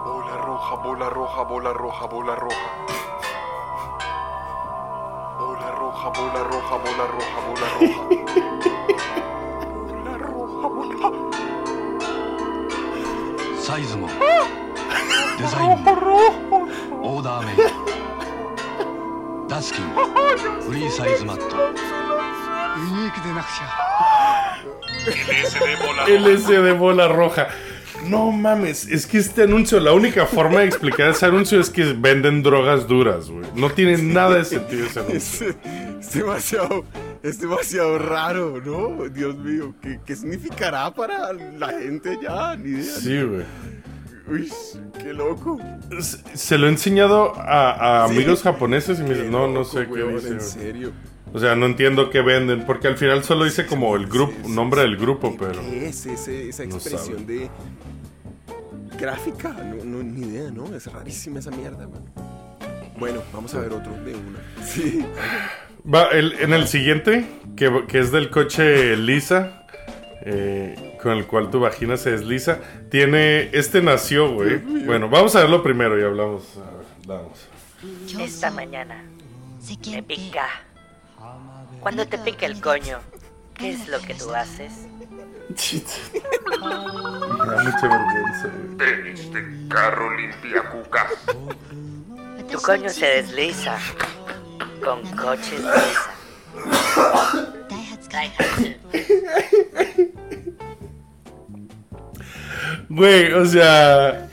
[0.06, 2.58] Bola roja, bola roja, bola roja, bola roja.
[5.40, 8.02] Bola roja, bola roja, bola roja, bola roja.
[9.88, 11.34] Bola roja, bola
[13.64, 14.14] サイズもデ
[15.48, 15.94] ザインも
[17.02, 17.64] オーダーメイド
[19.48, 23.94] ダスキンフリーサイズマットユニークでなくちゃ
[25.06, 26.18] LSD bola roja.
[26.18, 27.48] LSD bola roja.
[28.08, 31.94] No mames, es que este anuncio, la única forma de explicar ese anuncio es que
[31.94, 33.46] venden drogas duras, güey.
[33.56, 35.48] No tiene nada de sentido ese anuncio.
[35.50, 35.56] Es,
[36.08, 36.86] es demasiado,
[37.22, 39.08] es demasiado raro, ¿no?
[39.10, 42.56] Dios mío, ¿qué, qué significará para la gente ya?
[42.58, 42.84] Ni idea.
[42.84, 43.44] Sí, güey.
[44.31, 44.53] Uy,
[45.03, 45.59] qué loco.
[46.01, 48.15] Se- Se lo he enseñado a, a Sí.
[48.15, 50.29] amigos japoneses y me dicen, no, no sé qué dice.
[50.29, 50.41] En güey".
[50.49, 50.93] serio.
[51.33, 54.43] O sea, no entiendo qué venden, porque al final solo dice como el grupo, Sí,
[54.47, 55.61] sí, nombre del grupo, ¿Qué- pero...
[55.61, 57.51] ¿Qué es ese- esa expresión de
[58.99, 59.51] gráfica?
[59.51, 60.75] No, no, ni idea, ¿no?
[60.75, 62.03] Es rarísima esa mierda, man.
[62.99, 64.39] Bueno, vamos a ver otro de una.
[64.65, 65.05] Sí.
[65.93, 69.58] Va, el- en el siguiente, que, que es del coche Lisa,
[70.31, 72.59] eh, con el cual tu vagina se desliza,
[72.91, 73.49] tiene.
[73.53, 74.59] Este nació, güey.
[74.59, 76.45] Bueno, vamos a verlo primero y hablamos.
[76.57, 77.49] A ver, vamos.
[78.19, 79.03] Esta mañana
[79.91, 80.47] me pica.
[81.81, 82.99] Cuando te pica el coño,
[83.55, 84.73] ¿qué es lo que tú haces?
[85.49, 86.67] Me
[87.47, 88.77] da mucha vergüenza, güey.
[88.77, 91.07] Tenis de carro limpia cuca.
[92.51, 93.79] Tu coño se desliza
[94.85, 95.63] con coches.
[102.89, 104.29] Güey, o sea.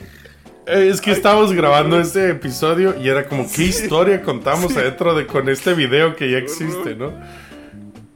[0.66, 5.26] eh, Es que estábamos grabando este episodio y era como, ¿qué historia contamos adentro de
[5.26, 7.12] con este video que ya existe, no?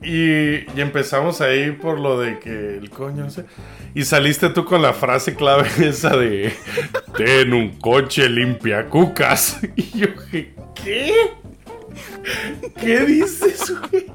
[0.02, 3.44] Y, y empezamos ahí por lo de que el coño, no sé.
[3.94, 6.52] Y saliste tú con la frase clave esa de
[7.16, 9.58] Ten un coche limpia cucas.
[9.76, 11.12] Y yo dije, ¿qué?
[12.80, 14.06] ¿Qué dices, güey?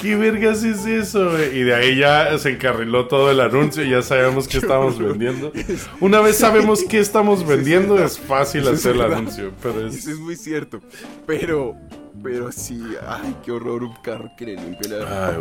[0.00, 1.58] ¿Qué vergas es eso, güey?
[1.58, 5.52] Y de ahí ya se encarriló todo el anuncio y ya sabemos qué estamos vendiendo.
[6.00, 9.52] Una vez sabemos qué estamos vendiendo, es fácil Eso es hacer el anuncio.
[9.62, 10.06] Pero Eso es.
[10.06, 10.80] es muy cierto.
[11.26, 11.76] Pero,
[12.22, 15.28] pero sí, ay, qué horror un carro que le limpie la.
[15.28, 15.36] Ay,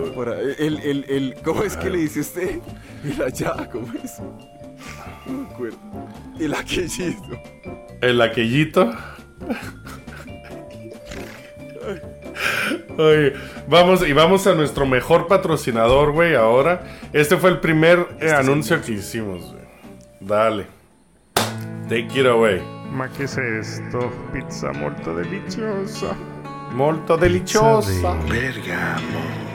[0.59, 2.59] el, el, el, ¿Cómo es que le dice usted?
[3.03, 4.19] El allá, ¿cómo es?
[5.27, 5.77] No me acuerdo.
[6.39, 7.39] El aquellito.
[8.01, 8.91] El aquellito.
[12.97, 13.33] Oye,
[13.67, 16.83] vamos y vamos a nuestro mejor patrocinador, güey, ahora.
[17.13, 19.63] Este fue el primer eh, anuncio que hicimos, güey.
[20.19, 20.67] Dale.
[21.87, 22.61] Take it away.
[22.91, 24.11] Ma che è esto?
[24.31, 26.15] Pizza molto deliziosa.
[26.71, 28.13] Molto deliciosa.
[28.27, 29.49] Bergamo.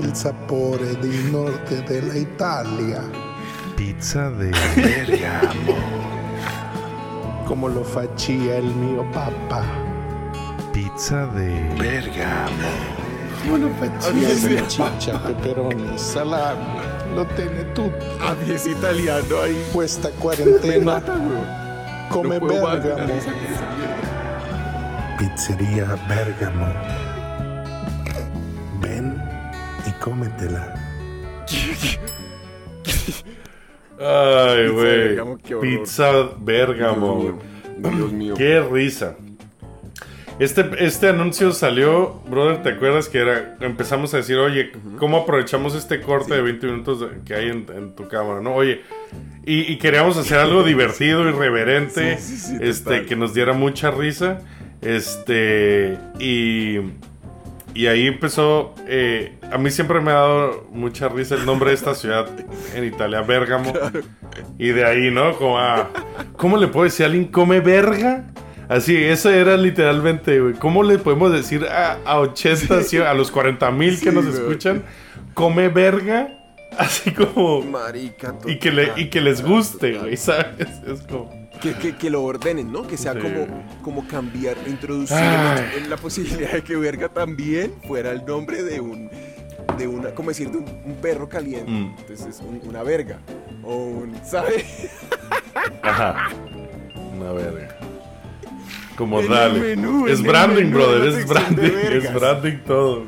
[0.00, 3.02] il sapore del nord della Italia.
[3.74, 5.76] Pizza de Bergamo.
[7.44, 9.93] Come lo faccia il mio papà.
[10.74, 12.68] Pizza de Bergamo.
[13.46, 16.64] Come lo faccia salsiccia, peperoni, salami.
[17.14, 18.04] Lo tiene tutto.
[18.20, 19.56] A mí es italiano ahí.
[20.82, 21.46] Mata, weón.
[22.10, 23.14] come No Bergamo.
[25.16, 26.66] Pizzeria Bergamo.
[28.80, 29.22] Ven
[29.86, 30.74] y cómetela.
[34.00, 35.60] Ay, güey.
[35.60, 37.20] Pizza Bergamo.
[37.20, 38.34] Dios mío, Dios mío.
[38.34, 39.14] Qué risa.
[40.40, 43.56] Este, este anuncio salió, brother, ¿te acuerdas que era?
[43.60, 47.94] Empezamos a decir, oye, ¿cómo aprovechamos este corte de 20 minutos que hay en, en
[47.94, 48.52] tu cámara, no?
[48.54, 48.80] Oye,
[49.46, 53.92] y, y queríamos hacer algo divertido, irreverente, Sí, sí, sí, este, que nos diera mucha
[53.92, 54.40] risa,
[54.82, 56.78] este, y,
[57.72, 58.74] y ahí empezó.
[58.88, 62.26] eh, a mí siempre me ha dado mucha risa el nombre de esta ciudad
[62.74, 63.72] en Italia, Bérgamo.
[64.58, 65.36] Y de ahí, ¿no?
[65.36, 65.90] Como a,
[66.36, 68.24] ¿Cómo le puedo decir a alguien come verga?
[68.76, 70.54] Así, eso era literalmente, güey.
[70.54, 74.82] ¿Cómo le podemos decir a, a 80, sí, a los 40 mil que nos escuchan?
[75.34, 76.28] Come verga.
[76.78, 77.62] Así como.
[77.62, 80.00] Marica, Y que, le, y que les total, guste, total.
[80.02, 80.68] güey, ¿sabes?
[80.86, 81.30] Es como.
[81.62, 82.84] Que, que, que lo ordenen, ¿no?
[82.86, 83.20] Que sea Sí.
[83.20, 83.46] como,
[83.82, 85.16] como cambiar, introducir
[85.78, 89.08] en la posibilidad de que verga también fuera el nombre de un,
[89.78, 91.70] de una, como decir, de un, un perro caliente.
[91.70, 91.94] Mm.
[92.00, 93.20] Entonces es un- una verga.
[93.62, 94.64] O un, ¿sabe?
[95.82, 96.28] Ajá.
[97.16, 97.78] Una verga.
[98.96, 99.60] Como En dale.
[99.60, 101.08] menú, es branding, menú, brother.
[101.08, 101.72] Es branding.
[101.92, 103.02] Es branding todo.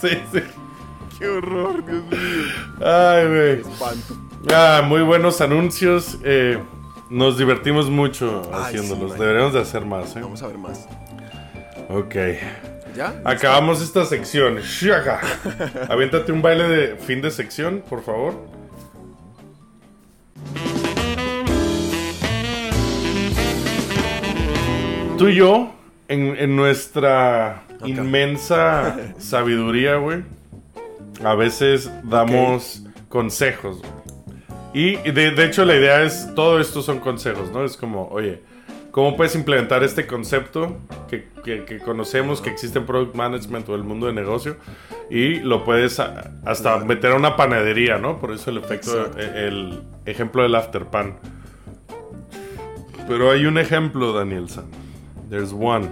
[0.00, 0.40] sí, sí.
[1.18, 2.86] Qué horror, Dios mío.
[2.86, 3.60] Ay, güey.
[3.60, 4.16] Espanto.
[4.52, 6.18] Ah, muy buenos anuncios.
[6.22, 6.58] eh,
[7.10, 9.12] nos divertimos mucho Ay, haciéndolos.
[9.12, 10.20] sí, Deberíamos de hacer más, ¿eh?
[10.20, 10.86] Vamos a ver más.
[11.88, 12.14] Ok.
[12.96, 13.20] ¿Ya?
[13.24, 14.56] Acabamos esta sección.
[14.58, 15.20] Shaka.
[15.88, 18.34] Aviéntate un baile de fin de sección, por favor.
[25.18, 25.72] Tú y yo,
[26.08, 30.22] en, en nuestra inmensa sabiduría, güey,
[31.24, 33.78] a veces damos consejos.
[33.80, 33.92] güey.
[34.74, 37.64] Y de, de hecho la idea es, todo esto son consejos, ¿no?
[37.64, 38.42] Es como, oye,
[38.90, 40.76] ¿cómo puedes implementar este concepto
[41.08, 44.56] que, que- que conocemos, que existe en Product Management o el mundo de negocio?
[45.08, 48.18] Y lo puedes a- hasta meter a una panadería, ¿no?
[48.20, 49.18] Por eso el efecto, Exacto.
[49.20, 51.14] e- el ejemplo del afterpan.
[53.08, 54.64] Pero hay un ejemplo, Daniel San.
[55.28, 55.88] There's one,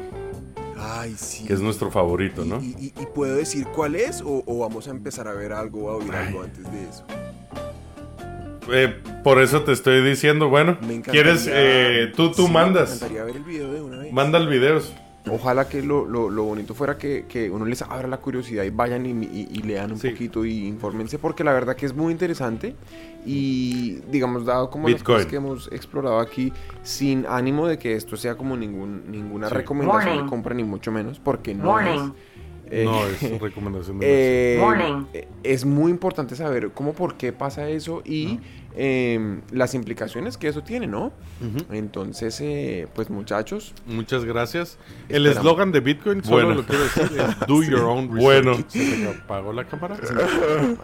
[0.79, 1.44] Ay, sí.
[1.47, 2.61] que es nuestro favorito, ¿no?
[2.62, 5.87] ¿Y, y- y puedo decir cuál es o, o vamos a empezar a ver algo
[5.87, 7.05] o a oír algo antes de eso?
[8.73, 11.47] Eh, por eso te estoy diciendo, bueno, Me ¿quieres?
[11.51, 12.88] eh, tú tú Sí, mandas.
[12.90, 14.12] Me encantaría ver el video de una vez.
[14.12, 14.81] Manda el video.
[15.30, 18.68] Ojalá que lo, lo, lo bonito fuera que, que uno les abra la curiosidad y
[18.70, 22.12] vayan y, y- y lean un poquito y infórmense, porque la verdad que es muy
[22.12, 22.74] interesante
[23.24, 25.16] y, digamos, dado como las Bitcoin.
[25.16, 29.54] cosas que hemos explorado aquí, sin ánimo de que esto sea como ningún, ninguna Sí.
[29.54, 30.28] recomendación de Morning.
[30.30, 31.90] compra, ni mucho menos, porque no Morning.
[32.66, 32.70] es.
[32.70, 35.06] eh, No, es recomendación de eh, Morning.
[35.14, 38.40] eh, es muy importante saber cómo, por qué pasa eso y
[38.76, 41.12] eh, las implicaciones que eso tiene, ¿no?
[41.70, 44.78] Entonces, eh, pues muchachos, Muchas gracias.
[45.08, 46.62] El eslogan de Bitcoin, solo Bueno.
[46.62, 48.22] lo quiero decir, es do your own research.
[48.44, 48.64] Bueno.
[48.68, 49.96] Se me apagó la cámara.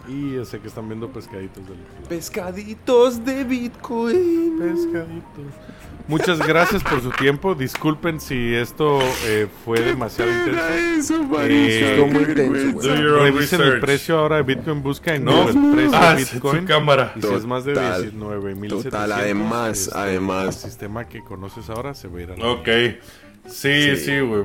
[0.08, 4.58] Y sé que están viendo pescaditos del Pescaditos de Bitcoin.
[4.58, 5.54] Pescaditos.
[6.10, 7.54] Muchas gracias por su tiempo.
[7.54, 10.60] Disculpen si esto eh, fue demasiado intenso.
[10.98, 14.82] Eso, Eh, Estuvo muy intenso, Revisen el precio ahora de Bitcoin.
[14.82, 15.48] Busca en No.
[15.48, 16.64] El precio Ah, de sí, Bitcoin.
[16.66, 17.12] cámara.
[17.14, 18.02] Y si es más de Total.
[18.02, 20.64] 19 mil Total, además, además.
[20.64, 22.68] El sistema que conoces ahora se va a ir a la Ok.
[23.46, 23.96] Sí, Sí.
[23.96, 24.44] sí, güey.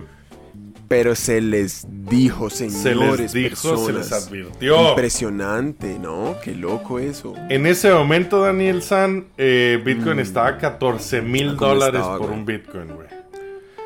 [0.88, 4.28] Pero se les dijo, señores, dijo, se les personas.
[4.28, 4.90] advirtió.
[4.90, 6.36] Impresionante, ¿no?
[6.44, 7.34] Qué loco eso.
[7.50, 12.28] En ese momento, Daniel San, eh, Bitcoin estaba a 14 mil ¿Cómo dólares estaba, por
[12.28, 12.40] güey?
[12.40, 13.08] un Bitcoin, güey.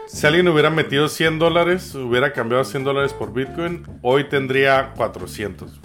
[0.08, 5.80] Si alguien hubiera metido 100 dólares, hubiera cambiado 100 dólares por Bitcoin, hoy tendría 400.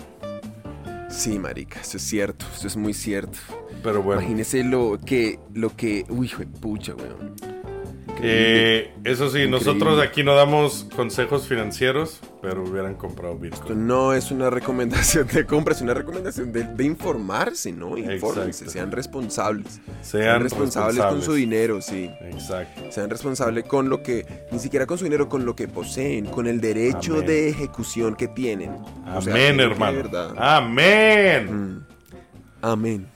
[1.11, 3.39] Sí, marica, eso es cierto, eso es muy cierto.
[3.83, 4.21] Pero bueno.
[4.23, 7.35] Imagínese lo que, lo que, uy, hijo de pucha, weón.
[8.27, 9.51] Eh, eso sí, Increíble.
[9.51, 13.87] nosotros aquí no damos consejos financieros, pero hubieran comprado Esto Bitcoin.
[13.87, 17.99] no es una recomendación de compra, es una recomendación de, de informarse, ¿no?
[17.99, 19.81] Infórmense, sean responsables.
[20.03, 22.11] Sean responsables, con su dinero, sí.
[22.23, 22.91] Exacto.
[22.91, 26.47] Sean responsables con lo que, ni siquiera con su dinero, con lo que poseen, con
[26.47, 27.27] el derecho Amén.
[27.27, 28.71] de ejecución que tienen.
[29.15, 29.97] O sea, Amén, hermano.
[29.99, 30.35] verdad.
[30.39, 31.77] Amén.
[31.77, 31.87] Mm.
[32.63, 33.07] Amén.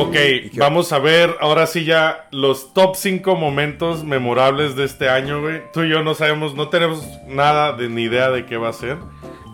[0.00, 0.14] Ok,
[0.56, 5.60] vamos a ver ahora sí ya los top 5 momentos memorables de este año, güey.
[5.72, 8.72] Tú y yo no sabemos, no tenemos nada de ni idea de qué va a
[8.72, 8.96] ser.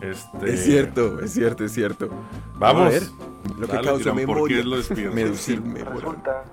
[0.03, 2.11] Este, Es cierto, es cierto, es cierto.
[2.57, 2.89] Vamos.
[2.89, 3.03] A ver,
[3.59, 4.57] lo que Dale, causó Tirán, ¿por memoria.
[4.59, 4.77] qué lo
[5.63, 5.85] memoria.
[5.95, 6.45] Resulta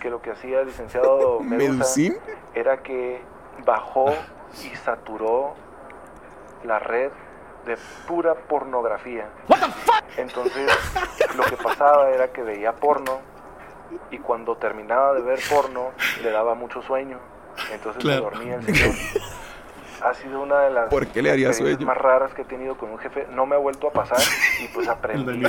[0.00, 2.16] que lo que hacía el licenciado ¿Medusin?
[2.54, 3.20] era que
[3.66, 4.14] bajó
[4.64, 5.54] y saturó
[6.62, 7.10] la red
[7.66, 7.76] de
[8.06, 9.28] pura pornografía.
[10.16, 10.70] Entonces,
[11.36, 13.28] lo que pasaba era que veía porno
[14.10, 15.90] y cuando terminaba de ver porno
[16.22, 17.18] le daba mucho sueño.
[17.72, 18.30] Entonces Claro.
[18.30, 18.94] se dormía el señor.
[20.02, 21.86] Ha sido una de las ¿Por qué le haría experiencias sueño?
[21.94, 23.26] más raras que he tenido con un jefe.
[23.32, 24.18] No me ha vuelto a pasar
[24.62, 25.42] y pues aprendí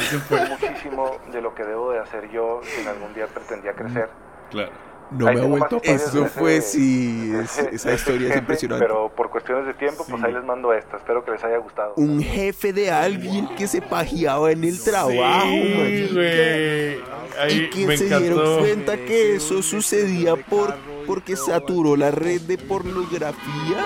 [0.49, 4.09] muchísimo de lo que debo de hacer yo si en algún día pretendía crecer.
[4.49, 4.71] Claro.
[5.11, 8.85] No Ahí me ha vuelto a Eso fue, ese- sí, es- esa historia es impresionante.
[8.85, 10.95] Pero por cuestiones de tiempo, pues ahí les mando esta.
[10.97, 11.93] Espero que les haya gustado.
[11.97, 15.11] Un jefe de alguien que se pajeaba en el trabajo,
[15.51, 16.13] Sí, marica.
[16.13, 17.01] güey.
[17.39, 18.23] Ahí y que me se encantó.
[18.23, 23.85] dieron cuenta que eso sucedía por porque saturó la red de pornografía.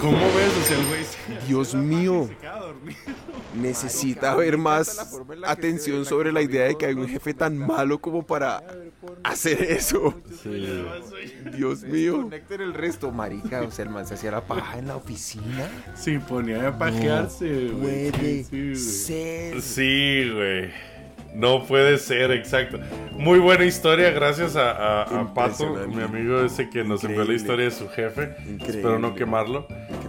[0.00, 0.52] ¿Cómo ves?
[0.60, 1.02] O sea, el güey
[1.46, 2.26] Dios mío.
[2.28, 2.98] se queda dormido.
[3.54, 5.14] Necesita ver más
[5.46, 8.62] atención sobre la idea de que hay un jefe tan malo como para
[9.22, 10.14] hacer eso.
[11.56, 12.22] Dios mío.
[12.22, 13.62] Conecten el resto, marica.
[13.62, 15.68] O sea, el man se hacía la paja en la oficina.
[15.94, 18.10] Sí, ponía a pajearse, No güey.
[18.10, 18.76] puede Sí, güey.
[18.76, 19.62] ser.
[19.62, 20.91] Sí, güey.
[21.34, 22.78] No puede ser, exacto.
[23.12, 27.32] Muy buena historia, gracias a, a- a Pato, mi amigo ese que nos envió la
[27.34, 28.34] historia de su jefe.
[28.40, 28.66] Increíble.
[28.66, 29.66] Espero no quemarlo.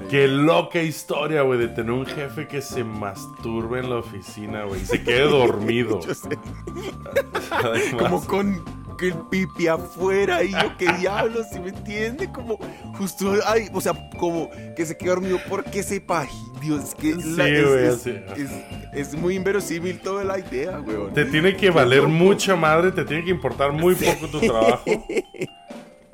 [0.10, 4.82] Qué loca historia, güey, de tener un jefe que se masturbe en la oficina, güey,
[4.82, 6.00] y se quede dormido.
[8.00, 8.64] Como con
[8.98, 12.30] que el pipi afuera y yo, qué diablos, ¿sí me entiende?
[12.32, 12.58] Como
[12.98, 16.38] justo, ay, o sea, como que se quedó dormido porque se paji.
[16.62, 18.14] Dios, que Sí, la- es, es- así.
[18.38, 21.14] es- es muy inverosímil toda la idea, weón.
[21.14, 24.86] Te tiene que valer mucha madre, te tiene que importar muy poco tu trabajo.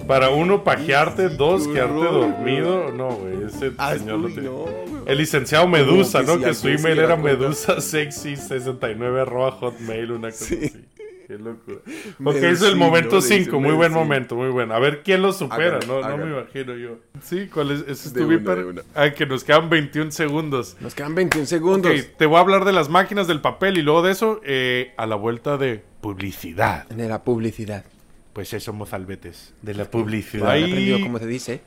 [0.08, 2.92] Para uno, pajearte, dos, quedarte dormido.
[2.92, 4.44] No, güey, ese Ah, señor lo tiene.
[4.50, 4.66] no.
[5.06, 6.40] El licenciado Medusa, ¿no?
[6.40, 7.40] que su email era cuenta.
[7.44, 10.86] medusa sexy 69 arroba hotmail, una cosa así.
[11.30, 11.78] Qué locura.
[12.26, 14.74] Ok, es el momento le dice 5, muy buen momento, muy bueno.
[14.74, 16.98] A ver quién lo supera, no, me imagino yo.
[17.22, 17.82] Sí, ¿cuál es?
[17.82, 18.58] Ese es De tu una, viper?
[18.58, 18.82] de una.
[18.96, 20.76] Ah, que nos quedan 21 segundos.
[20.80, 21.92] Nos quedan 21 segundos.
[21.92, 24.92] Ok, te voy a hablar de las máquinas del papel y luego de eso, eh,
[24.98, 26.88] a la vuelta de publicidad.
[26.88, 27.86] De la publicidad.
[28.34, 29.54] Pues eso, mozalbetes.
[29.62, 30.46] De la publicidad.
[30.48, 31.62] Ya Ahí- aprendió cómo se dice.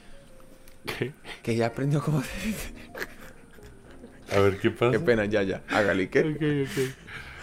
[0.98, 1.12] ¿Qué?
[1.40, 2.72] Que ya aprendió cómo se dice.
[4.36, 4.90] A ver, ¿qué pasa?
[4.90, 5.62] Qué pena, ya, ya.
[5.68, 6.20] Hágale, ¿qué?
[6.20, 6.94] Ok, ok.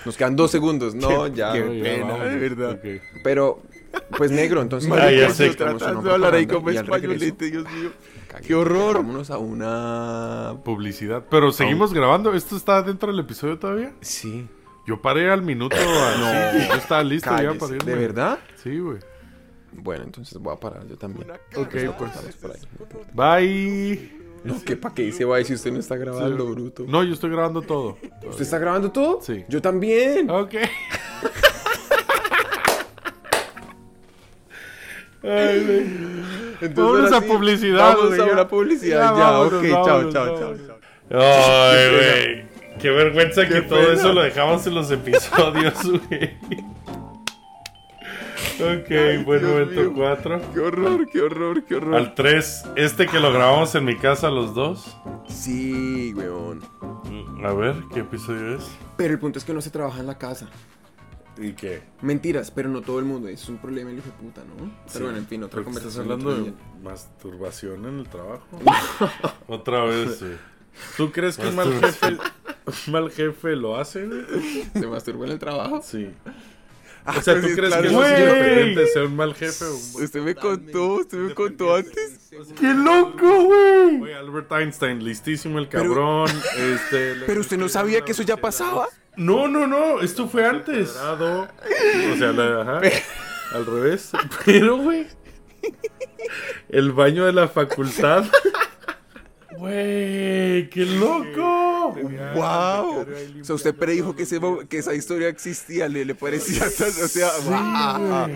[0.06, 0.96] Nos quedan dos segundos.
[0.96, 1.54] No, Qué- ya.
[1.54, 2.72] qué pena, de verdad.
[2.74, 3.02] Ok.
[3.24, 3.62] Pero,
[4.18, 4.92] pues negro, entonces.
[4.92, 5.50] Ah, ya sé.
[5.56, 7.92] Tratando de hablar ahí como españolete, Dios mío.
[8.46, 8.98] Qué horror.
[8.98, 10.56] Vámonos a una.
[10.64, 11.26] Publicidad.
[11.30, 12.34] Pero seguimos grabando.
[12.34, 13.94] ¿Esto está dentro del episodio todavía?
[14.02, 14.48] Sí.
[14.86, 15.76] Yo paré al minuto.
[15.80, 17.92] así, yo estaba listo ya para irme.
[17.92, 18.40] ¿De verdad?
[18.64, 18.98] Sí, güey.
[19.72, 21.30] Bueno, entonces voy a parar yo también.
[21.56, 22.60] Ok, Pues por ahí.
[23.14, 24.19] Bye.
[24.44, 26.52] No, ¿qué pa' qué dice bye si usted no está grabando, Sí.
[26.54, 26.86] bruto?
[26.88, 27.98] No, yo estoy grabando todo.
[28.28, 29.20] ¿Usted está grabando todo?
[29.22, 29.44] Sí.
[29.50, 30.30] Yo también.
[30.30, 30.56] Ok.
[35.22, 35.80] Ay, güey.
[36.62, 38.34] Entonces, Vámonos a sí, publicidad, Vamos güey, a ya.
[38.34, 39.00] una publicidad.
[39.14, 40.68] Ya, Ya, vámonos, ok, chao, vámonos, chao, vámonos.
[40.68, 41.20] chao.
[41.22, 42.50] Ay, güey.
[42.80, 45.74] Qué vergüenza que todo eso lo dejamos en los episodios,
[46.10, 46.38] güey.
[48.62, 49.94] Ok, buen Dios momento mío.
[49.96, 50.42] 4.
[50.54, 51.96] Qué horror, qué horror, qué horror.
[51.96, 54.98] Al 3, este que lo grabamos en mi casa los dos.
[55.30, 56.62] Sí, weón.
[57.44, 58.70] A ver, ¿qué episodio es?
[58.98, 60.50] Pero el punto es que no se trabaja en la casa.
[61.38, 61.82] ¿Y qué?
[62.02, 63.30] Mentiras, pero no todo el mundo.
[63.30, 64.66] Es un problema el hijo de puta, ¿no?
[64.66, 66.12] Sí, Pero bueno, en fin, otra porque estás conversación.
[66.30, 66.54] hablando de
[66.84, 68.46] masturbación en el trabajo.
[69.48, 70.36] Otra vez, sí.
[70.98, 72.08] ¿Tú crees que un mal jefe,
[72.88, 74.06] un mal jefe lo hace?
[74.74, 75.82] ¿Se masturba en el trabajo?
[75.82, 76.10] Sí.
[77.06, 79.04] Ah, O sea, pero ¿tú sí, crees claro, que eso es sí, independiente de ser
[79.06, 82.30] un mal jefe o un buen Usted me contó, usted me contó antes.
[82.60, 84.14] ¡Qué loco, güey!
[84.14, 86.30] Albert Einstein, listísimo el cabrón.
[86.58, 88.88] este, le- Pero usted no sabía que eso ya pasaba.
[89.16, 90.96] No, no, no, esto fue antes.
[90.96, 92.82] O sea, la- ajá,
[93.54, 94.12] al revés.
[94.46, 95.08] Pero, güey.
[96.70, 98.26] El baño de la facultad.
[99.60, 101.94] Güey, qué loco.
[102.36, 103.06] ¡Wow!
[103.42, 104.40] O sea, usted predijo que, ese
[104.70, 105.90] que esa historia existía.
[105.90, 106.88] Le, le parecía tan.
[106.90, 108.30] O sea, ¡guau!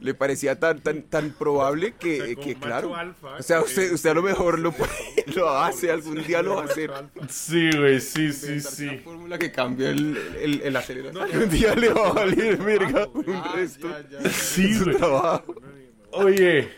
[0.00, 2.92] Le parecía tan, tan, tan probable que, que claro.
[3.38, 4.90] O sea, usted, usted a lo mejor lo, puede-
[5.34, 6.90] lo hace, algún día lo va a hacer.
[7.28, 8.88] Sí, güey, sí, sí, sí.
[9.04, 11.28] fórmula que cambia el, el, el acelerador.
[11.34, 13.88] Un día le va a valer verga un resto.
[14.30, 14.96] Sí, de su güey.
[14.96, 15.54] trabajo.
[16.16, 16.68] Oye.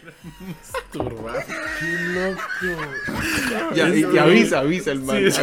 [0.40, 1.44] Masturbar.
[1.46, 3.74] Qué loco.
[3.74, 5.30] Ya, y, y avisa, avisa el man.
[5.30, 5.42] Sí.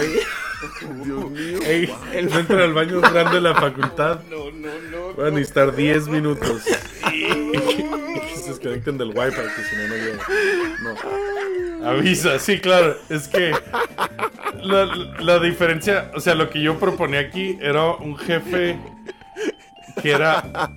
[1.04, 1.60] Dios mío.
[1.66, 1.90] Ey,
[2.24, 4.22] no entra al baño grande de la facultad.
[4.30, 5.14] No, no, no.
[5.14, 6.64] Van a necesitar 10 minutos.
[7.12, 10.24] que se desconecten del wifi, que si no, no llega.
[11.82, 11.90] No.
[11.90, 12.98] Avisa, sí, claro.
[13.10, 13.54] Es que
[14.64, 14.86] la,
[15.20, 18.78] la diferencia, o sea, lo que yo proponía aquí era un jefe
[20.02, 20.72] que era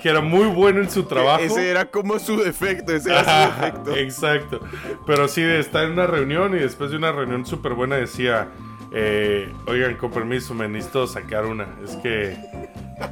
[0.00, 1.42] que era muy bueno en su trabajo.
[1.42, 3.96] Ese era como su defecto, ese era su defecto.
[3.96, 4.60] Exacto.
[5.06, 8.48] Pero sí, de estar en una reunión y después de una reunión súper buena decía,
[8.92, 11.66] eh, oigan, con permiso, me necesito sacar una.
[11.84, 12.36] Es que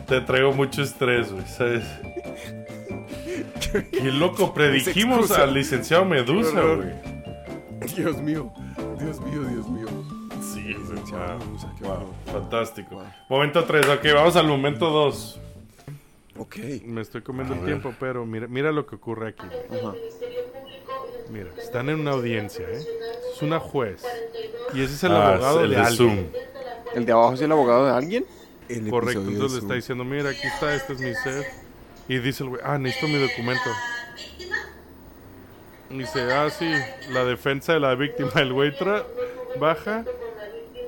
[0.06, 1.84] te traigo mucho estrés, güey, ¿sabes?
[3.92, 6.92] Qué loco, predijimos al licenciado Medusa, güey.
[7.94, 8.52] Dios mío,
[8.98, 9.86] Dios mío, Dios mío.
[10.40, 13.02] Sí, Licenciado wow, Medusa, qué wow, fantástico.
[13.28, 15.40] Momento 3, ok, vamos al momento 2.
[16.38, 16.56] Ok.
[16.84, 19.46] Me estoy comiendo el tiempo, pero mira, mira lo que ocurre aquí.
[21.30, 22.82] Mira, están en una audiencia, ¿eh?
[23.34, 24.02] Es una juez.
[24.72, 26.08] Y ese es el Ah, abogado es el de, de alguien.
[26.32, 26.42] Zoom.
[26.94, 28.26] ¿El de abajo es el abogado de alguien?
[28.90, 31.46] Correcto, entonces le está diciendo, mira, aquí está, este es mi set.
[32.08, 33.70] Y dice el güey, ah, necesito mi documento.
[35.90, 36.70] Y dice, ah, sí,
[37.10, 38.30] la defensa de la víctima.
[38.36, 38.72] El güey
[39.58, 40.04] baja.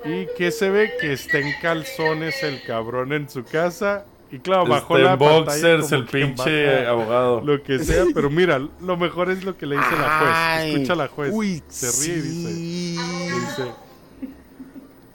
[0.04, 0.92] ¿Y que se ve?
[1.00, 4.06] Que está en calzones el cabrón en su casa.
[4.32, 6.90] Y claro, bajó Está la pantalla boxers como el pinche Ah.
[6.90, 7.40] abogado.
[7.40, 10.72] Lo que sea, pero mira, lo mejor es lo que le dice la juez.
[10.74, 11.30] Escucha a la juez.
[11.34, 12.96] Uy, se ríe y dice, sí.
[13.40, 13.72] dice,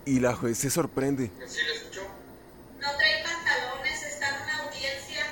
[0.05, 1.32] Y la juez se sorprende.
[1.38, 5.26] No trae pantalones, está en una audiencia.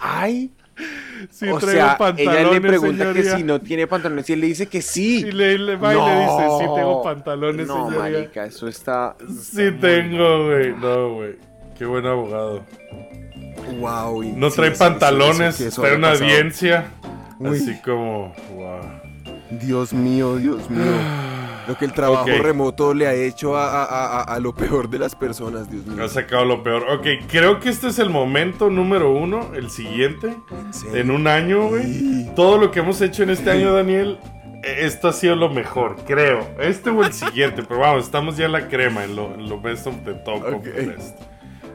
[0.00, 0.50] Ay.
[1.30, 4.46] Sí, o sea, ella le pantalones, pregunta que si no tiene pantalones y él le
[4.48, 5.18] dice que sí.
[5.26, 7.98] Y le, le va y le dice, sí tengo pantalones, No, señoría.
[8.18, 9.16] marica, eso está...
[9.40, 10.72] Sí tengo, güey.
[10.74, 11.36] No, güey.
[11.78, 12.64] Qué buen abogado.
[13.80, 14.22] Wow.
[14.22, 16.26] y- No sí, trae eso- pantalones, eso- había una pasado.
[16.30, 16.84] audiencia.
[17.38, 17.56] Uy.
[17.56, 18.80] Así como, wow.
[19.60, 20.82] Dios mío, Dios mío.
[21.68, 24.98] Lo que el trabajo remoto le ha hecho a, a- a- a lo peor de
[24.98, 26.04] las personas, Dios mío.
[26.04, 26.84] Ha sacado lo peor.
[26.90, 30.36] Ok, creo que este es el momento número uno, el siguiente.
[30.94, 32.34] En un año, güey.
[32.34, 34.18] Todo lo que hemos hecho en este año, Daniel,
[34.62, 36.46] eh, esto ha sido lo mejor, creo.
[36.60, 39.60] Este o el siguiente, pero vamos, estamos ya en la crema, en lo, en lo
[39.60, 41.18] best of the top of the best.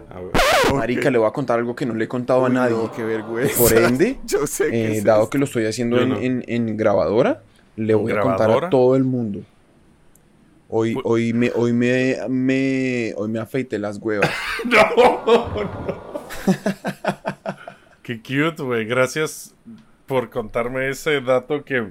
[0.09, 0.31] A ver.
[0.73, 2.75] Marica, le voy a contar algo que no le he contado a nadie.
[2.75, 3.57] no, qué vergüenza.
[3.57, 5.29] Por ende, Yo sé que eh, es dado esto.
[5.31, 6.17] que lo estoy haciendo en, no.
[6.19, 7.43] en- en grabadora,
[7.77, 9.39] le voy a contar a todo el mundo.
[10.73, 14.29] Hoy, hoy, me, hoy, me, me- hoy me afeité las huevas.
[14.65, 16.21] No, no.
[18.03, 18.85] Qué cute, güey.
[18.85, 19.53] Gracias
[20.05, 21.87] por contarme ese dato que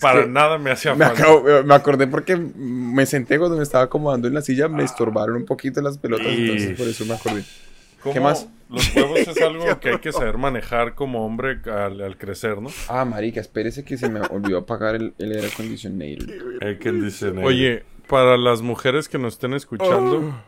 [0.00, 1.22] para que nada me hacía Me, falta.
[1.22, 5.36] acabo- me acordé porque me senté cuando me estaba acomodando en la silla, me estorbaron
[5.36, 7.42] un poquito las pelotas, Y- entonces por eso me acordé.
[7.42, 8.48] ¿Qué ¿Cómo más?
[8.68, 12.70] Los huevos es algo que hay que saber manejar como hombre al, al crecer, ¿no?
[12.88, 16.18] Ah, marica, espérese que se me olvidó apagar el, el air conditioner.
[16.62, 20.40] Hay que decir, Oye, para las mujeres que nos estén escuchando,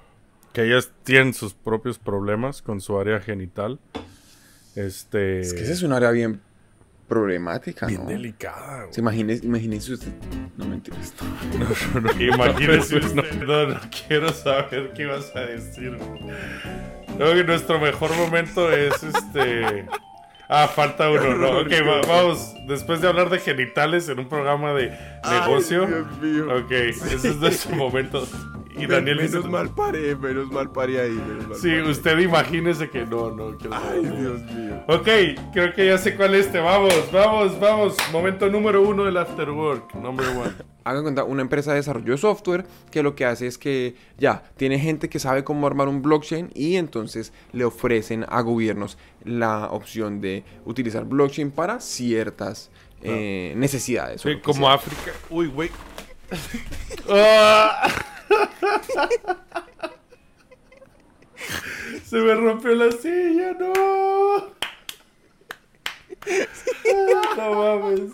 [0.53, 3.79] que ellas tienen sus propios problemas con su área genital,
[4.75, 5.41] este...
[5.41, 6.41] Es que esa es un área bien
[7.09, 8.11] problemática, Bien ¿no?
[8.11, 8.95] delicada, güey.
[8.95, 10.13] Se imagine, imagínese usted.
[10.57, 11.15] No mentiras.
[11.59, 13.45] No, no, Imagínese usted.
[13.47, 15.97] No, no quiero saber qué vas a decir.
[17.17, 19.87] Creo que nuestro mejor momento es este.
[20.49, 21.59] Ah, falta uno, no.
[21.61, 22.55] Ok, va- vamos.
[22.67, 24.97] Después de hablar de genitales en un programa de
[25.31, 25.87] negocio.
[25.87, 26.47] Dios mío.
[26.59, 28.27] Ok, ese es nuestro momento.
[28.79, 29.37] Y Daniel dice.
[29.37, 31.11] menos mal paré, menos mal paré ahí.
[31.11, 31.91] Menos mal Sí, paré.
[31.91, 33.57] usted imagínese que no, no.
[33.73, 34.01] Ay.
[34.03, 34.83] Dios mío.
[34.89, 35.09] Ok,
[35.53, 36.61] creo que ya sé cuál es este.
[36.61, 37.97] Vamos, vamos, vamos.
[38.13, 39.95] Momento número uno del Afterwork.
[39.95, 40.53] Number one.
[40.85, 44.43] Hagan cuenta, una empresa de desarrollo de software que lo que hace es que ya
[44.57, 49.67] tiene gente que sabe cómo armar un blockchain y entonces le ofrecen a gobiernos la
[49.67, 52.71] opción de utilizar blockchain para ciertas
[53.03, 54.23] eh, necesidades.
[54.23, 54.75] Sí, como sea.
[54.75, 55.13] África.
[55.31, 55.71] Uy, güey.
[57.11, 57.89] Ah.
[62.05, 64.55] Se me rompió la silla, no.
[67.37, 68.11] No mames.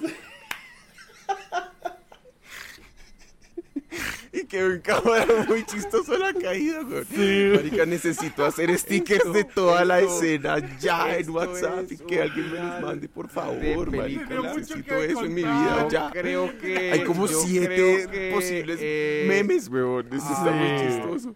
[4.33, 7.05] Y quedó en cámara muy chistoso la caída, güey.
[7.05, 7.53] Sí.
[7.55, 12.59] Marica, necesito hacer stickers de toda la escena ya en WhatsApp y que alguien me
[12.59, 14.41] los mande, por favor, marica.
[14.41, 16.11] Necesito eso en mi vida ya.
[16.11, 20.07] creo que- Hay como siete que, posibles eh, memes, weón.
[20.09, 21.35] Eso está muy chistoso.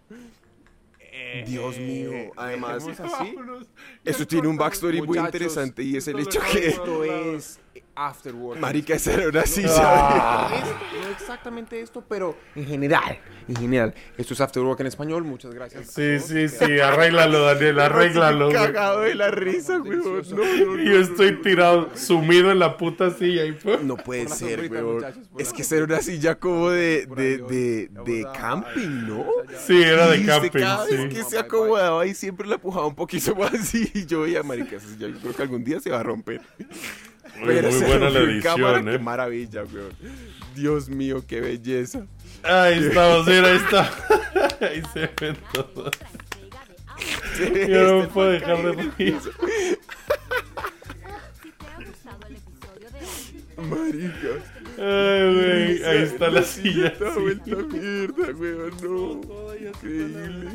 [1.46, 3.34] Dios mío, además, dejemos así.
[4.04, 7.60] esto tiene un backstory muy interesante y es el hecho que, Esto es
[8.06, 8.60] Afterworld.
[8.60, 10.48] marica, esa era una silla.
[11.02, 13.18] No exactamente esto, pero en general,
[13.48, 13.94] en general.
[14.16, 15.90] Esto es Afterwork en español, muchas gracias.
[15.90, 18.46] Sí, sí, sí, arréglalo, Daniel, arréglalo.
[18.50, 18.56] güey.
[18.56, 20.22] Cagado de la risa, weón.
[20.30, 20.82] No, no, no.
[20.82, 23.44] Y yo estoy tirado, sumido en la puta silla.
[23.44, 23.78] Y fue.
[23.82, 25.04] No puede ser, por
[25.38, 29.26] Es que era una silla como de, de, de, de camping, ¿no?
[29.66, 30.96] Sí, era de camping, Cada sí.
[30.96, 34.76] vez que se acomodaba y siempre la empujaba un poquito más y yo veía, marica,
[34.76, 36.40] esa silla yo creo que algún día se va a romper.
[37.40, 38.98] Muy, muy se buena la en cámara, edición, Qué eh.
[38.98, 39.92] maravilla, weón.
[40.54, 42.06] Dios mío, qué belleza.
[42.42, 43.90] Ahí estamos, mira, ahí está.
[44.60, 45.90] Ahí se ven todos.
[47.68, 49.18] Yo no puedo dejar de reír.
[53.56, 54.28] Marica.
[54.78, 56.88] Ay, güey, ahí está la silla.
[56.88, 57.20] Está sí.
[57.20, 59.54] vuelta mierda, weón, no.
[59.54, 60.50] Increíble.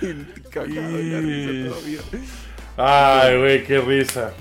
[0.50, 2.00] Cagado la risa todavía.
[2.76, 4.34] Ay, güey, qué risa.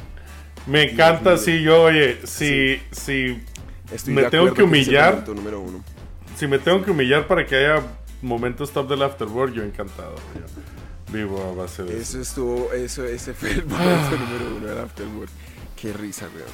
[0.67, 3.41] Me encanta si yo, oye, si, si
[3.91, 5.83] Estoy me tengo que humillar, número uno.
[6.37, 7.83] si me tengo que humillar para que haya
[8.21, 10.15] momentos top del Afterworld, yo encantado.
[10.35, 12.01] yo vivo a base de eso.
[12.01, 15.29] Eso estuvo, eso, ese fue el momento número uno del Afterworld.
[15.75, 16.47] Qué risa, weón.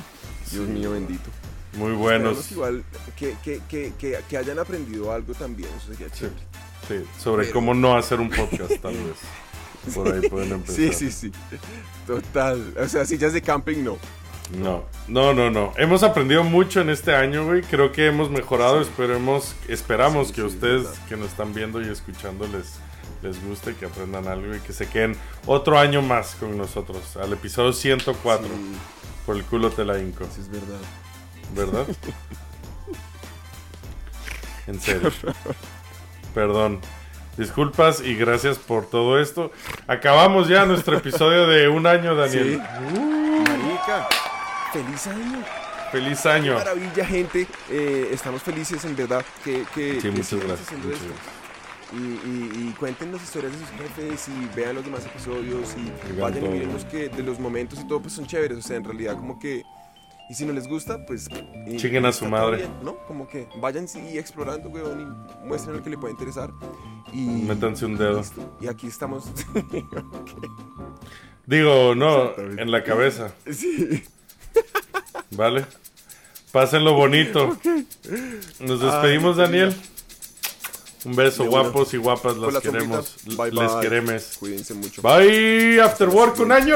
[0.52, 1.30] Dios mío bendito.
[1.78, 2.40] Muy buenos.
[2.40, 2.84] Esperemos igual
[3.18, 6.36] que, que, que, que, que hayan aprendido algo también, eso sería chévere.
[6.88, 9.18] Sí, sobre Pero- cómo no hacer un podcast, tal vez.
[9.94, 10.76] Por ahí pueden empezar.
[10.76, 11.32] Sí, sí, sí.
[12.06, 12.74] Total.
[12.80, 13.98] O sea, sillas de camping no.
[14.58, 15.74] No, no, no, no.
[15.78, 17.62] Hemos aprendido mucho en este año, güey.
[17.64, 18.80] Creo que hemos mejorado.
[18.80, 21.06] Esperemos, esperamos Sí, que sí, ustedes verdad.
[21.10, 22.76] que nos están viendo y escuchando les,
[23.22, 27.18] les guste, que aprendan algo y que se queden otro año más con nosotros.
[27.18, 28.48] Al episodio 104.
[28.48, 28.54] Sí,
[29.26, 30.24] Por el culo te la hinco.
[30.34, 30.80] sí es verdad.
[31.54, 31.86] ¿Verdad?
[34.68, 35.12] En serio.
[36.34, 36.82] Perdón.
[37.38, 39.52] Disculpas y gracias por todo esto.
[39.88, 42.62] Acabamos ya nuestro episodio de un año, Daniel.
[42.62, 43.00] Sí.
[43.00, 44.08] Marica,
[44.74, 45.44] feliz año.
[45.92, 46.54] Feliz Qué año.
[46.56, 47.48] maravilla, gente.
[47.70, 51.14] Eh, estamos felices, en verdad, que, que, Sí, que muchas sigamos gracias, haciendo muchas esto.
[51.94, 56.20] Y, y, y cuenten las historias de sus jefes y vean los demás episodios y
[56.20, 58.58] vayan y miren los que de los momentos y todo, pues son chéveres.
[58.58, 59.64] O sea, en realidad, como que.
[60.30, 61.28] Y si no les gusta, pues.
[61.68, 62.58] y- Chinguen a su madre.
[62.58, 62.98] bien, ¿No?
[63.08, 66.52] Como que vayan sí, explorando, weón, y muestren lo que le puede interesar.
[67.14, 67.26] Y.
[67.26, 68.20] Métanse un dedo.
[68.20, 68.58] listo.
[68.60, 69.26] Y aquí estamos.
[71.46, 73.34] Digo, no, en la cabeza.
[73.52, 74.04] sí.
[75.32, 75.66] ¿Vale?
[76.52, 77.58] Pásenlo bonito.
[78.60, 79.76] Nos despedimos, Ay, Daniel.
[81.06, 83.16] Un beso, guapos y guapas, las la queremos.
[83.38, 84.38] Bye, Les queremos.
[84.40, 85.02] Cuídense mucho.
[85.02, 86.76] Bye, After Work, un año.